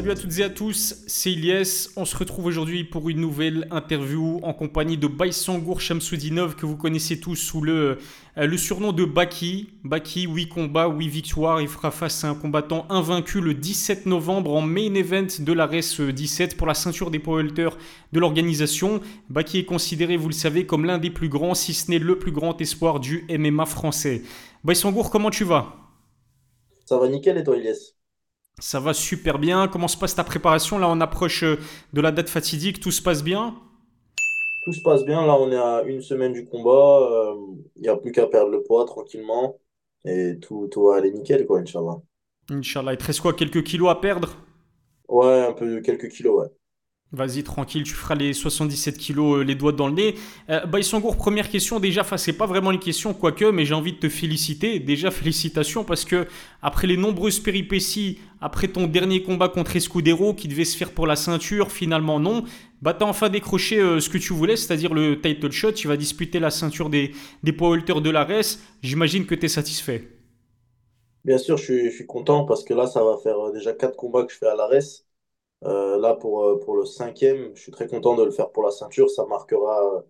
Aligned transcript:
Salut 0.00 0.12
à 0.12 0.16
toutes 0.16 0.38
et 0.38 0.44
à 0.44 0.48
tous, 0.48 1.04
c'est 1.06 1.30
Ilyes. 1.30 1.90
On 1.94 2.06
se 2.06 2.16
retrouve 2.16 2.46
aujourd'hui 2.46 2.84
pour 2.84 3.10
une 3.10 3.20
nouvelle 3.20 3.68
interview 3.70 4.40
en 4.42 4.54
compagnie 4.54 4.96
de 4.96 5.06
Baïsangour 5.06 5.82
Shamsoudinov 5.82 6.56
que 6.56 6.64
vous 6.64 6.78
connaissez 6.78 7.20
tous 7.20 7.36
sous 7.36 7.60
le, 7.60 7.98
euh, 8.38 8.46
le 8.46 8.56
surnom 8.56 8.92
de 8.92 9.04
Baki. 9.04 9.68
Baki, 9.84 10.26
8 10.26 10.48
combats, 10.48 10.88
8 10.88 11.06
victoires. 11.06 11.60
Il 11.60 11.68
fera 11.68 11.90
face 11.90 12.24
à 12.24 12.30
un 12.30 12.34
combattant 12.34 12.86
invaincu 12.88 13.42
le 13.42 13.52
17 13.52 14.06
novembre 14.06 14.54
en 14.54 14.62
main 14.62 14.94
event 14.94 15.26
de 15.38 15.52
la 15.52 15.66
RES 15.66 16.00
17 16.10 16.56
pour 16.56 16.66
la 16.66 16.72
ceinture 16.72 17.10
des 17.10 17.18
power 17.18 17.44
de 17.44 18.18
l'organisation. 18.18 19.02
Baki 19.28 19.58
est 19.58 19.64
considéré, 19.66 20.16
vous 20.16 20.28
le 20.28 20.32
savez, 20.32 20.64
comme 20.64 20.86
l'un 20.86 20.96
des 20.96 21.10
plus 21.10 21.28
grands, 21.28 21.54
si 21.54 21.74
ce 21.74 21.90
n'est 21.90 21.98
le 21.98 22.18
plus 22.18 22.32
grand 22.32 22.58
espoir 22.62 23.00
du 23.00 23.26
MMA 23.28 23.66
français. 23.66 24.22
Baïsangour, 24.64 25.10
comment 25.10 25.28
tu 25.28 25.44
vas? 25.44 25.76
Ça 26.86 26.96
va 26.96 27.06
nickel 27.06 27.36
et 27.36 27.44
toi 27.44 27.56
ça 28.60 28.78
va 28.80 28.94
super 28.94 29.38
bien. 29.38 29.68
Comment 29.68 29.88
se 29.88 29.96
passe 29.96 30.14
ta 30.14 30.24
préparation 30.24 30.78
Là, 30.78 30.88
on 30.88 31.00
approche 31.00 31.42
euh, 31.42 31.58
de 31.92 32.00
la 32.00 32.12
date 32.12 32.28
fatidique? 32.28 32.80
Tout 32.80 32.92
se 32.92 33.02
passe 33.02 33.24
bien? 33.24 33.56
Tout 34.64 34.72
se 34.72 34.82
passe 34.82 35.04
bien. 35.04 35.26
Là, 35.26 35.36
on 35.38 35.50
est 35.50 35.56
à 35.56 35.82
une 35.82 36.02
semaine 36.02 36.32
du 36.32 36.44
combat. 36.44 37.00
Il 37.00 37.80
euh, 37.80 37.82
n'y 37.82 37.88
a 37.88 37.96
plus 37.96 38.12
qu'à 38.12 38.26
perdre 38.26 38.50
le 38.50 38.62
poids 38.62 38.84
tranquillement. 38.84 39.58
Et 40.04 40.38
tout, 40.40 40.68
tout 40.70 40.86
va 40.86 40.96
aller 40.96 41.10
nickel, 41.10 41.46
quoi, 41.46 41.60
Inch'Allah. 41.60 42.00
Inch'Allah. 42.50 42.92
Il 42.92 42.98
te 42.98 43.04
reste 43.04 43.20
quoi 43.20 43.32
Quelques 43.32 43.64
kilos 43.64 43.90
à 43.90 43.96
perdre? 43.96 44.36
Ouais, 45.08 45.46
un 45.46 45.52
peu, 45.52 45.80
quelques 45.80 46.08
kilos, 46.08 46.42
ouais. 46.42 46.48
Vas-y, 47.12 47.42
tranquille, 47.42 47.82
tu 47.82 47.92
feras 47.92 48.14
les 48.14 48.32
77 48.32 48.96
kilos, 48.96 49.38
euh, 49.38 49.42
les 49.42 49.56
doigts 49.56 49.72
dans 49.72 49.88
le 49.88 49.94
nez. 49.94 50.14
Euh, 50.48 50.64
Baïsangour, 50.64 51.16
première 51.16 51.48
question, 51.48 51.80
déjà, 51.80 52.02
enfin, 52.02 52.16
c'est 52.16 52.32
pas 52.32 52.46
vraiment 52.46 52.70
une 52.70 52.78
question, 52.78 53.14
quoique, 53.14 53.46
mais 53.46 53.64
j'ai 53.64 53.74
envie 53.74 53.94
de 53.94 53.98
te 53.98 54.08
féliciter. 54.08 54.78
Déjà, 54.78 55.10
félicitations, 55.10 55.82
parce 55.82 56.04
que 56.04 56.28
après 56.62 56.86
les 56.86 56.96
nombreuses 56.96 57.40
péripéties, 57.40 58.20
après 58.40 58.68
ton 58.68 58.86
dernier 58.86 59.24
combat 59.24 59.48
contre 59.48 59.74
Escudero, 59.74 60.34
qui 60.34 60.46
devait 60.46 60.64
se 60.64 60.76
faire 60.76 60.92
pour 60.92 61.08
la 61.08 61.16
ceinture, 61.16 61.72
finalement 61.72 62.20
non, 62.20 62.44
bah 62.80 62.94
t'as 62.94 63.06
enfin 63.06 63.28
décroché 63.28 63.80
euh, 63.80 63.98
ce 63.98 64.08
que 64.08 64.18
tu 64.18 64.32
voulais, 64.32 64.54
c'est-à-dire 64.54 64.94
le 64.94 65.20
title 65.20 65.50
shot. 65.50 65.72
Tu 65.72 65.88
vas 65.88 65.96
disputer 65.96 66.38
la 66.38 66.50
ceinture 66.50 66.90
des, 66.90 67.10
des 67.42 67.52
poids 67.52 67.76
de 67.76 68.10
la 68.10 68.22
RES. 68.22 68.58
J'imagine 68.82 69.26
que 69.26 69.34
tu 69.34 69.46
es 69.46 69.48
satisfait. 69.48 70.08
Bien 71.24 71.38
sûr, 71.38 71.56
je 71.56 71.64
suis, 71.64 71.90
je 71.90 71.96
suis, 71.96 72.06
content, 72.06 72.44
parce 72.44 72.62
que 72.62 72.72
là, 72.72 72.86
ça 72.86 73.02
va 73.02 73.16
faire 73.22 73.38
euh, 73.38 73.52
déjà 73.52 73.72
4 73.72 73.96
combats 73.96 74.24
que 74.24 74.32
je 74.32 74.38
fais 74.38 74.46
à 74.46 74.54
la 74.54 74.66
RES. 74.66 75.04
Euh, 75.64 75.98
là, 75.98 76.14
pour, 76.14 76.44
euh, 76.44 76.58
pour 76.58 76.76
le 76.76 76.84
cinquième, 76.84 77.54
je 77.54 77.60
suis 77.62 77.72
très 77.72 77.86
content 77.86 78.16
de 78.16 78.24
le 78.24 78.30
faire 78.30 78.50
pour 78.50 78.62
la 78.62 78.70
ceinture. 78.70 79.10
Ça 79.10 79.26
marquera, 79.26 80.04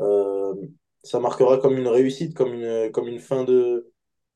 euh, 0.00 0.54
ça 1.02 1.18
marquera 1.18 1.58
comme 1.58 1.76
une 1.76 1.88
réussite, 1.88 2.34
comme 2.34 2.52
une, 2.52 2.90
comme 2.92 3.08
une, 3.08 3.20
fin, 3.20 3.44
de, 3.44 3.90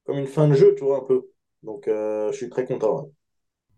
comme 0.04 0.18
une 0.18 0.26
fin 0.26 0.48
de 0.48 0.54
jeu, 0.54 0.74
tu 0.76 0.84
vois, 0.84 0.98
un 0.98 1.04
peu. 1.04 1.28
Donc, 1.62 1.84
je 1.86 2.32
suis 2.32 2.48
très 2.48 2.64
content. 2.64 3.10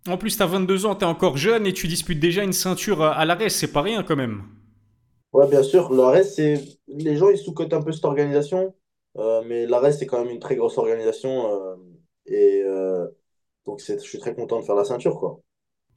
En 0.06 0.16
plus, 0.16 0.36
tu 0.36 0.42
as 0.42 0.46
22 0.46 0.86
ans, 0.86 0.94
tu 0.94 1.04
es 1.04 1.08
encore 1.08 1.36
jeune 1.36 1.66
et 1.66 1.72
tu 1.72 1.88
disputes 1.88 2.20
déjà 2.20 2.44
une 2.44 2.52
ceinture 2.52 3.02
à 3.02 3.24
l'ARES. 3.24 3.50
C'est 3.50 3.72
pas 3.72 3.82
rien 3.82 4.02
quand 4.02 4.16
même. 4.16 4.42
Ouais, 5.32 5.48
bien 5.48 5.62
sûr. 5.62 5.92
L'ARES, 5.92 6.24
c'est. 6.24 6.62
Les 6.86 7.16
gens, 7.16 7.30
ils 7.30 7.38
sous-cotent 7.38 7.72
un 7.72 7.82
peu 7.82 7.92
cette 7.92 8.04
organisation. 8.04 8.74
mais 9.16 9.66
l'ARES, 9.66 9.92
c'est 9.92 10.06
quand 10.06 10.22
même 10.22 10.32
une 10.32 10.38
très 10.38 10.56
grosse 10.56 10.78
organisation. 10.78 11.76
et 12.26 12.62
donc, 13.66 13.80
je 13.80 13.98
suis 13.98 14.18
très 14.18 14.34
content 14.34 14.60
de 14.60 14.64
faire 14.64 14.76
la 14.76 14.84
ceinture, 14.84 15.18
quoi. 15.18 15.40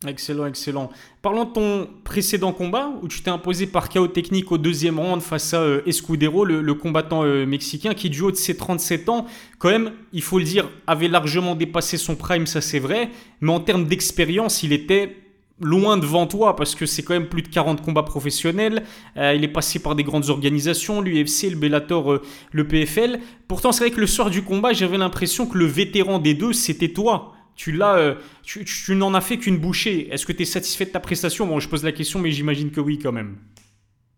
Excellent, 0.07 0.47
excellent. 0.47 0.89
Parlons 1.21 1.43
de 1.43 1.51
ton 1.51 1.87
précédent 2.03 2.53
combat 2.53 2.91
où 3.03 3.07
tu 3.07 3.21
t'es 3.21 3.29
imposé 3.29 3.67
par 3.67 3.87
chaos 3.87 4.07
technique 4.07 4.51
au 4.51 4.57
deuxième 4.57 4.99
round 4.99 5.21
face 5.21 5.53
à 5.53 5.61
euh, 5.61 5.83
Escudero, 5.85 6.43
le, 6.43 6.73
combattant 6.73 7.23
euh, 7.23 7.45
mexicain 7.45 7.93
qui, 7.93 8.09
du 8.09 8.21
haut 8.21 8.31
de 8.31 8.35
ses 8.35 8.57
37 8.57 9.09
ans, 9.09 9.27
quand 9.59 9.69
même, 9.69 9.91
il 10.11 10.23
faut 10.23 10.39
le 10.39 10.45
dire, 10.45 10.67
avait 10.87 11.07
largement 11.07 11.53
dépassé 11.53 11.97
son 11.97 12.15
prime, 12.15 12.47
ça 12.47 12.61
c'est 12.61 12.79
vrai, 12.79 13.11
mais 13.41 13.51
en 13.51 13.59
termes 13.59 13.85
d'expérience, 13.85 14.63
il 14.63 14.73
était 14.73 15.17
loin 15.59 15.97
devant 15.97 16.25
toi 16.25 16.55
parce 16.55 16.73
que 16.73 16.87
c'est 16.87 17.03
quand 17.03 17.13
même 17.13 17.29
plus 17.29 17.43
de 17.43 17.49
40 17.49 17.83
combats 17.83 18.01
professionnels. 18.01 18.81
Euh, 19.17 19.35
il 19.35 19.43
est 19.43 19.53
passé 19.53 19.77
par 19.77 19.93
des 19.93 20.03
grandes 20.03 20.31
organisations, 20.31 21.01
l'UFC, 21.01 21.51
le 21.51 21.57
Bellator, 21.57 22.21
le 22.51 22.67
PFL. 22.67 23.19
Pourtant, 23.47 23.71
c'est 23.71 23.83
vrai 23.83 23.91
que 23.91 24.01
le 24.01 24.07
soir 24.07 24.31
du 24.31 24.41
combat, 24.41 24.73
j'avais 24.73 24.97
l'impression 24.97 25.45
que 25.45 25.59
le 25.59 25.65
vétéran 25.65 26.17
des 26.17 26.33
deux, 26.33 26.53
c'était 26.53 26.91
toi. 26.91 27.35
Tu 27.55 27.71
l'as, 27.71 27.97
euh, 27.97 28.15
tu, 28.43 28.95
n'en 28.95 29.13
as 29.13 29.21
fait 29.21 29.37
qu'une 29.37 29.57
bouchée. 29.57 30.11
Est-ce 30.11 30.25
que 30.25 30.31
tu 30.31 30.43
es 30.43 30.45
satisfait 30.45 30.85
de 30.85 30.91
ta 30.91 30.99
prestation? 30.99 31.45
Bon, 31.45 31.59
je 31.59 31.69
pose 31.69 31.83
la 31.83 31.91
question, 31.91 32.19
mais 32.19 32.31
j'imagine 32.31 32.71
que 32.71 32.79
oui 32.79 32.97
quand 32.99 33.11
même. 33.11 33.37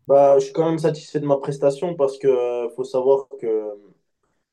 Bah, 0.08 0.38
je 0.40 0.46
suis 0.46 0.54
quand 0.54 0.70
même 0.70 0.80
satisfait 0.80 1.20
de 1.20 1.26
ma 1.26 1.38
prestation 1.38 1.96
parce 1.96 2.18
que 2.18 2.28
euh, 2.28 2.70
faut 2.76 2.84
savoir 2.84 3.28
que 3.40 3.70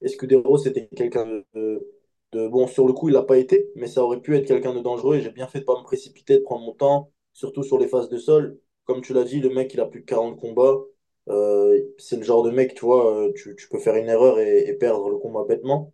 Escudero, 0.03 0.59
c'était 0.59 0.89
quelqu'un 0.97 1.43
de, 1.55 1.87
Bon, 2.33 2.69
sur 2.69 2.87
le 2.87 2.93
coup, 2.93 3.09
il 3.09 3.13
l'a 3.13 3.23
pas 3.23 3.39
été, 3.39 3.71
mais 3.75 3.89
ça 3.89 4.05
aurait 4.05 4.21
pu 4.21 4.37
être 4.37 4.47
quelqu'un 4.47 4.73
de 4.73 4.81
dangereux 4.81 5.17
et 5.17 5.21
j'ai 5.21 5.31
bien 5.33 5.49
fait 5.49 5.61
de 5.61 5.65
pas 5.65 5.77
me 5.79 5.83
précipiter, 5.83 6.39
de 6.39 6.43
prendre 6.43 6.65
mon 6.65 6.73
temps, 6.73 7.11
surtout 7.33 7.65
sur 7.65 7.79
les 7.79 7.89
phases 7.89 8.09
de 8.09 8.19
sol. 8.19 8.59
Comme 8.85 9.03
tu 9.03 9.13
l'as 9.13 9.25
dit, 9.25 9.41
le 9.41 9.51
mec, 9.51 9.75
il 9.75 9.81
a 9.81 9.87
plus 9.87 10.01
de 10.01 10.07
40 10.07 10.39
combats. 10.39 10.79
Euh, 11.29 11.81
c'est 11.99 12.17
le 12.17 12.23
genre 12.23 12.45
de 12.45 12.51
mec, 12.51 12.75
tu 12.75 12.85
vois, 12.85 13.29
tu, 13.35 13.57
peux 13.69 13.79
faire 13.81 13.97
une 13.97 14.09
erreur 14.09 14.39
et 14.39 14.75
perdre 14.79 15.11
le 15.11 15.19
combat 15.19 15.45
bêtement. 15.45 15.93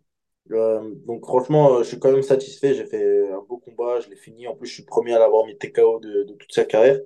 Euh, 0.51 0.93
donc 1.05 1.25
franchement, 1.25 1.75
euh, 1.75 1.83
je 1.83 1.89
suis 1.89 1.99
quand 1.99 2.11
même 2.11 2.23
satisfait. 2.23 2.73
J'ai 2.73 2.85
fait 2.85 3.31
un 3.31 3.41
beau 3.47 3.57
combat, 3.57 3.99
je 3.99 4.09
l'ai 4.09 4.15
fini. 4.15 4.47
En 4.47 4.55
plus, 4.55 4.67
je 4.67 4.73
suis 4.73 4.83
premier 4.83 5.13
à 5.13 5.19
l'avoir 5.19 5.45
mis 5.45 5.57
TKO 5.57 5.99
de, 5.99 6.23
toute 6.39 6.51
sa 6.51 6.65
carrière. 6.65 6.99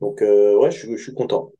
Donc 0.00 0.22
euh, 0.22 0.56
ouais, 0.58 0.70
je, 0.70 0.96
suis 0.96 1.14
content. 1.14 1.52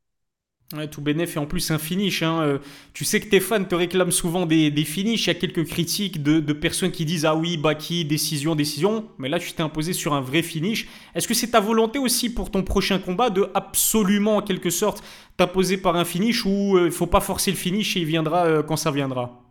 Ouais, 0.75 0.89
tout 0.89 1.03
bénéf 1.03 1.37
et 1.37 1.39
en 1.39 1.47
plus 1.47 1.71
un 1.71 1.79
finish. 1.79 2.23
Hein. 2.23 2.59
tu 2.95 3.05
sais 3.05 3.21
que 3.21 3.29
tes 3.29 3.41
fans 3.41 3.63
te 3.63 3.75
réclament 3.75 4.11
souvent 4.11 4.47
des, 4.47 4.71
des 4.71 4.85
finishes. 4.85 5.27
Il 5.27 5.29
y 5.29 5.31
a 5.31 5.35
quelques 5.35 5.67
critiques 5.67 6.23
de, 6.23 6.41
de, 6.41 6.53
personnes 6.55 6.91
qui 6.91 7.05
disent 7.05 7.27
Ah 7.27 7.37
oui, 7.37 7.59
Baki, 7.59 8.07
décision, 8.07 8.55
décision. 8.55 9.05
Mais 9.19 9.29
là, 9.29 9.39
tu 9.39 9.53
t'es 9.53 9.63
imposé 9.63 9.93
sur 9.93 10.15
un 10.15 10.23
vrai 10.23 10.43
finish. 10.43 10.89
Est-ce 11.15 11.29
que 11.29 11.35
c'est 11.35 11.51
ta 11.51 11.61
volonté 11.61 11.99
aussi 11.99 12.33
pour 12.33 12.51
ton 12.51 12.63
prochain 12.63 12.99
combat 12.99 13.29
de 13.29 13.49
absolument, 13.55 14.39
en 14.39 14.43
quelque 14.43 14.71
sorte, 14.71 15.05
t'imposer 15.37 15.77
par 15.77 15.97
un 15.97 16.07
finish 16.07 16.47
ou 16.47 16.79
il 16.79 16.85
ne 16.85 16.91
faut 16.91 17.07
pas 17.07 17.21
forcer 17.21 17.51
le 17.51 17.57
finish 17.59 17.97
et 17.97 18.01
il 18.01 18.07
viendra 18.07 18.63
quand 18.63 18.77
ça 18.77 18.91
viendra? 18.91 19.42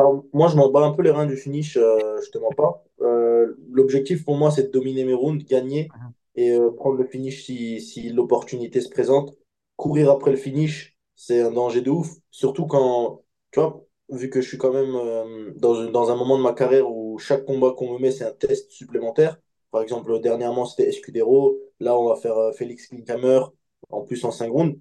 Alors, 0.00 0.24
moi, 0.32 0.48
je 0.48 0.56
m'en 0.56 0.70
bats 0.70 0.84
un 0.84 0.92
peu 0.92 1.02
les 1.02 1.10
reins 1.10 1.26
du 1.26 1.36
finish, 1.36 1.76
euh, 1.76 2.20
je 2.24 2.30
te 2.30 2.38
mens 2.38 2.52
pas. 2.56 2.84
Euh, 3.00 3.56
l'objectif 3.70 4.24
pour 4.24 4.36
moi, 4.36 4.50
c'est 4.50 4.64
de 4.64 4.70
dominer 4.70 5.04
mes 5.04 5.14
rounds, 5.14 5.44
gagner 5.44 5.88
mhm. 5.94 6.12
et 6.36 6.50
euh, 6.52 6.70
prendre 6.70 6.96
le 6.96 7.06
finish 7.06 7.44
si, 7.44 7.80
si 7.80 8.10
l'opportunité 8.10 8.80
se 8.80 8.88
présente. 8.88 9.36
Courir 9.76 10.10
après 10.10 10.30
le 10.30 10.36
finish, 10.36 10.96
c'est 11.14 11.40
un 11.40 11.50
danger 11.50 11.82
de 11.82 11.90
ouf. 11.90 12.10
Surtout 12.30 12.66
quand, 12.66 13.22
tu 13.50 13.60
vois, 13.60 13.84
vu 14.10 14.30
que 14.30 14.40
je 14.40 14.48
suis 14.48 14.58
quand 14.58 14.72
même 14.72 15.54
dans, 15.56 15.84
dans 15.90 16.10
un 16.10 16.16
moment 16.16 16.38
de 16.38 16.42
ma 16.42 16.52
carrière 16.52 16.90
où 16.90 17.18
chaque 17.18 17.44
combat 17.44 17.72
qu'on 17.76 17.94
me 17.94 17.98
met, 17.98 18.10
c'est 18.10 18.24
un 18.24 18.32
test 18.32 18.70
supplémentaire. 18.70 19.38
Par 19.70 19.82
exemple, 19.82 20.20
dernièrement, 20.20 20.64
c'était 20.64 20.88
Escudero. 20.88 21.58
Là, 21.80 21.98
on 21.98 22.08
va 22.08 22.16
faire 22.16 22.36
Félix 22.54 22.86
Klinkhammer, 22.88 23.40
en 23.90 24.02
plus 24.02 24.24
en 24.24 24.30
5 24.30 24.50
rounds 24.50 24.78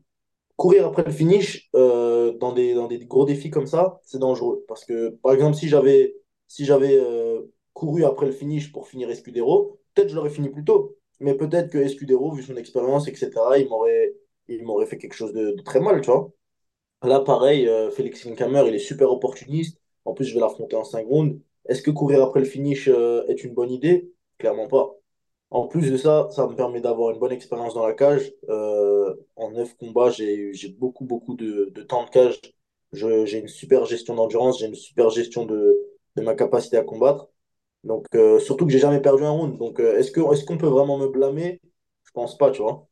courir 0.56 0.86
après 0.88 1.04
le 1.04 1.12
finish 1.12 1.70
euh, 1.76 2.34
dans, 2.34 2.54
des, 2.54 2.74
dans 2.74 2.88
des 2.88 3.00
gros 3.06 3.26
défis 3.26 3.50
comme 3.50 3.68
ça, 3.68 4.00
c'est 4.04 4.20
dangereux. 4.20 4.64
Parce 4.68 4.86
que, 4.86 5.10
par 5.22 5.34
exemple, 5.34 5.56
si 5.58 5.68
j'avais 5.68 6.16
si 6.48 6.66
j'avais 6.66 6.96
euh, 6.96 7.42
couru 7.74 8.06
après 8.06 8.28
le 8.28 8.32
finish 8.32 8.72
pour 8.72 8.88
finir 8.88 9.10
Escudero, 9.10 9.80
peut-être 9.94 10.10
je 10.10 10.16
l'aurais 10.16 10.30
fini 10.30 10.50
plus 10.50 10.64
tôt. 10.64 10.98
Mais 11.20 11.34
peut-être 11.36 11.72
que 11.72 11.78
Escudero, 11.78 12.32
vu 12.34 12.44
son 12.44 12.56
expérience, 12.58 13.08
etc., 13.08 13.32
il 13.58 13.68
m'aurait 13.70 14.14
il 14.48 14.64
m'aurait 14.64 14.86
fait 14.86 14.98
quelque 14.98 15.16
chose 15.16 15.34
de, 15.34 15.56
très 15.66 15.80
mal, 15.80 16.02
tu. 16.02 16.12
Là, 17.04 17.20
pareil, 17.20 17.68
euh, 17.68 17.90
Félix 17.92 18.26
Inkamer, 18.26 18.64
il 18.68 18.76
est 18.76 18.80
super 18.80 19.12
opportuniste. 19.12 19.80
En 20.06 20.14
plus, 20.14 20.26
je 20.26 20.34
vais 20.36 20.40
l'affronter 20.40 20.76
en 20.76 20.84
5 20.84 21.08
rounds. 21.08 21.40
Est-ce 21.68 21.82
que 21.82 21.92
courir 21.92 22.24
après 22.24 22.40
le 22.40 22.46
finish 22.46 22.88
est 22.88 23.44
une 23.44 23.54
bonne 23.54 23.72
idée? 23.72 24.12
Clairement 24.38 24.68
pas. 24.68 24.96
En 25.50 25.68
plus 25.68 25.92
de 25.92 25.98
ça, 25.98 26.28
ça 26.32 26.48
me 26.48 26.56
permet 26.56 26.82
d'avoir 26.82 27.12
une 27.12 27.20
bonne 27.20 27.32
expérience 27.32 27.74
dans 27.74 27.88
la 27.88 27.94
cage. 27.94 28.32
En 29.36 29.52
neuf 29.52 29.76
combats, 29.78 30.10
j'ai 30.10 30.70
beaucoup, 30.80 31.06
beaucoup 31.06 31.36
de, 31.36 31.72
temps 31.88 32.06
de 32.06 32.10
cage. 32.10 32.40
J'ai 32.94 33.40
une 33.40 33.48
super 33.48 33.86
gestion 33.86 34.16
d'endurance, 34.16 34.60
j'ai 34.60 34.68
une 34.68 34.76
super 34.76 35.10
gestion 35.10 35.46
de, 35.46 35.76
ma 36.18 36.36
capacité 36.36 36.78
à 36.78 36.84
combattre. 36.84 37.30
Donc, 37.84 38.08
euh, 38.16 38.40
surtout 38.40 38.66
que 38.66 38.72
j'ai 38.72 38.80
jamais 38.80 39.02
perdu 39.02 39.24
un 39.24 39.32
round. 39.32 39.58
Donc, 39.58 39.80
euh, 39.80 39.98
est-ce 39.98 40.12
qu'on 40.12 40.34
est 40.34 40.46
qu'on 40.46 40.58
peut 40.58 40.68
vraiment 40.68 40.98
me 40.98 41.08
blâmer? 41.10 41.62
Je 42.06 42.12
pense 42.12 42.38
pas, 42.38 42.52
tu 42.52 42.62
vois. 42.62 42.88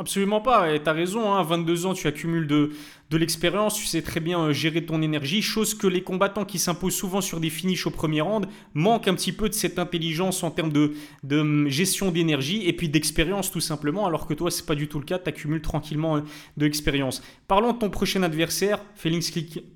Absolument 0.00 0.40
pas, 0.40 0.72
et 0.72 0.82
tu 0.82 0.88
raison, 0.88 1.30
hein, 1.30 1.42
22 1.42 1.84
ans, 1.84 1.92
tu 1.92 2.06
accumules 2.06 2.46
de, 2.46 2.70
l'expérience, 3.12 3.74
tu 3.74 3.84
sais 3.84 4.00
très 4.00 4.20
bien 4.20 4.40
euh, 4.40 4.52
gérer 4.54 4.82
ton 4.86 5.02
énergie, 5.02 5.42
chose 5.42 5.74
que 5.74 5.86
les 5.86 6.02
combattants 6.02 6.46
qui 6.46 6.58
s'imposent 6.58 6.94
souvent 6.94 7.20
sur 7.20 7.38
des 7.38 7.50
finishes 7.50 7.86
au 7.86 7.90
premier 7.90 8.22
round 8.22 8.46
manquent 8.72 9.08
un 9.08 9.14
petit 9.14 9.32
peu 9.32 9.50
de 9.50 9.52
cette 9.52 9.78
intelligence 9.78 10.42
en 10.42 10.50
termes 10.50 10.72
de, 10.72 10.94
de 11.22 11.40
hum, 11.40 11.68
gestion 11.68 12.10
d'énergie 12.10 12.66
et 12.66 12.72
puis 12.72 12.88
d'expérience 12.88 13.50
tout 13.50 13.60
simplement, 13.60 14.06
alors 14.06 14.26
que 14.26 14.32
toi, 14.32 14.50
c'est 14.50 14.64
pas 14.64 14.74
du 14.74 14.88
tout 14.88 14.98
le 14.98 15.04
cas, 15.04 15.18
tu 15.18 15.28
accumules 15.28 15.60
tranquillement 15.60 16.16
euh, 16.16 16.20
de 16.56 16.64
l'expérience. 16.64 17.22
Parlons 17.46 17.74
de 17.74 17.78
ton 17.78 17.90
prochain 17.90 18.22
adversaire, 18.22 18.78
Félix 18.94 19.30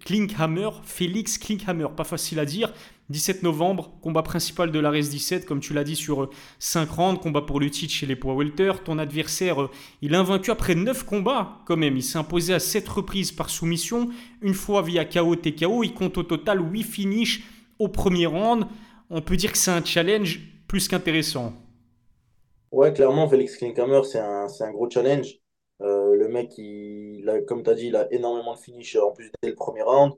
Klinkhammer, 0.06 0.70
Félix 0.84 1.36
Klinkhammer, 1.36 1.88
pas 1.94 2.04
facile 2.04 2.38
à 2.38 2.46
dire, 2.46 2.72
17 3.10 3.42
novembre, 3.42 3.92
combat 4.00 4.22
principal 4.22 4.70
de 4.72 4.78
la 4.78 4.90
RES 4.90 5.08
17, 5.10 5.44
comme 5.46 5.60
tu 5.60 5.74
l'as 5.74 5.84
dit, 5.84 5.96
sur 5.96 6.30
5 6.58 6.88
euh, 6.88 6.92
rounds, 6.92 7.20
combat 7.20 7.42
pour 7.42 7.60
le 7.60 7.70
titre 7.70 7.92
chez 7.92 8.06
les 8.06 8.16
poids 8.16 8.34
welter. 8.34 8.72
Ton 8.84 8.98
adversaire, 8.98 9.62
euh, 9.62 9.70
il 10.02 10.14
a 10.14 10.22
vaincu 10.22 10.50
après 10.50 10.74
9 10.74 11.04
combats 11.04 11.58
quand 11.66 11.76
même. 11.76 11.96
Il 11.96 12.02
s'est 12.02 12.18
imposé 12.18 12.54
à 12.54 12.58
7 12.60 12.88
reprises 12.88 13.32
par 13.32 13.50
soumission, 13.50 14.08
une 14.42 14.54
fois 14.54 14.82
via 14.82 15.04
KO 15.04 15.36
TKO. 15.36 15.82
Il 15.84 15.94
compte 15.94 16.16
au 16.18 16.22
total 16.22 16.60
8 16.72 16.82
finishes 16.82 17.42
au 17.78 17.88
premier 17.88 18.26
round. 18.26 18.66
On 19.10 19.20
peut 19.20 19.36
dire 19.36 19.52
que 19.52 19.58
c'est 19.58 19.70
un 19.70 19.84
challenge 19.84 20.40
plus 20.66 20.88
qu'intéressant. 20.88 21.52
Ouais, 22.72 22.92
clairement, 22.92 23.28
Félix 23.28 23.56
Klinkhammer, 23.56 24.02
c'est 24.04 24.18
un, 24.18 24.46
un 24.60 24.70
gros 24.72 24.90
challenge. 24.90 25.36
Euh, 25.80 26.14
le 26.16 26.28
mec, 26.28 26.52
il, 26.58 27.28
a- 27.28 27.40
comme 27.42 27.62
tu 27.62 27.70
as 27.70 27.74
dit, 27.74 27.86
il 27.88 27.96
a 27.96 28.12
énormément 28.12 28.54
de 28.54 28.58
finish 28.58 28.96
en 28.96 29.12
plus 29.12 29.30
dès 29.42 29.50
le 29.50 29.54
premier 29.54 29.82
round. 29.82 30.12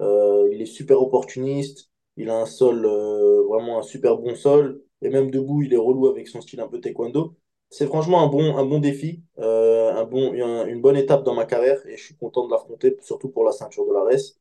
Il 0.00 0.60
est 0.62 0.66
super 0.66 1.00
opportuniste. 1.02 1.90
Il 2.16 2.30
a 2.30 2.36
un 2.40 2.46
sol, 2.46 2.84
euh, 2.86 3.42
vraiment 3.48 3.78
un 3.78 3.82
super 3.82 4.16
bon 4.18 4.34
sol. 4.34 4.82
Et 5.02 5.10
même 5.10 5.30
debout, 5.30 5.62
il 5.62 5.72
est 5.74 5.76
relou 5.76 6.08
avec 6.08 6.28
son 6.28 6.40
style 6.40 6.60
un 6.60 6.68
peu 6.68 6.80
taekwondo. 6.80 7.36
C'est 7.70 7.86
franchement 7.86 8.22
un 8.22 8.28
bon, 8.28 8.56
un 8.56 8.64
bon 8.64 8.78
défi, 8.78 9.22
euh, 9.38 9.92
un 9.94 10.04
bon, 10.04 10.32
un- 10.34 10.66
une 10.66 10.80
bonne 10.80 10.96
étape 10.96 11.24
dans 11.24 11.34
ma 11.34 11.44
carrière. 11.44 11.84
Et 11.86 11.96
je 11.96 12.04
suis 12.04 12.16
content 12.16 12.46
de 12.46 12.52
l'affronter, 12.52 12.96
surtout 13.02 13.28
pour 13.28 13.44
la 13.44 13.52
ceinture 13.52 13.86
de 13.86 13.92
la 13.92 14.00
RES. 14.04 14.38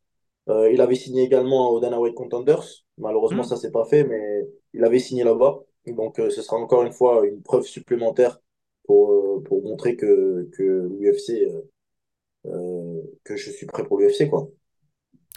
Euh, 0.50 0.72
il 0.72 0.80
avait 0.82 0.96
signé 0.96 1.24
également 1.24 1.70
au 1.72 1.80
Dana 1.80 2.00
White 2.00 2.16
Contenders. 2.16 2.64
Malheureusement, 2.98 3.42
Hmm 3.42 3.50
ça 3.50 3.58
s'est 3.58 3.72
pas 3.72 3.86
fait, 3.86 4.04
mais 4.04 4.48
il 4.74 4.84
avait 4.84 5.00
signé 5.00 5.24
là-bas. 5.24 5.60
Donc, 5.88 6.20
euh, 6.20 6.30
ce 6.30 6.42
sera 6.42 6.58
encore 6.58 6.84
une 6.84 6.94
fois 6.94 7.26
une 7.28 7.42
preuve 7.42 7.64
supplémentaire 7.66 8.40
pour, 8.86 9.12
euh, 9.12 9.42
pour 9.44 9.64
montrer 9.64 9.96
que, 9.96 10.50
que 10.54 10.64
l'UFC, 10.64 11.48
que 13.24 13.36
je 13.36 13.52
suis 13.52 13.66
prêt 13.66 13.84
pour 13.86 13.98
l'UFC, 14.00 14.30
quoi. 14.30 14.50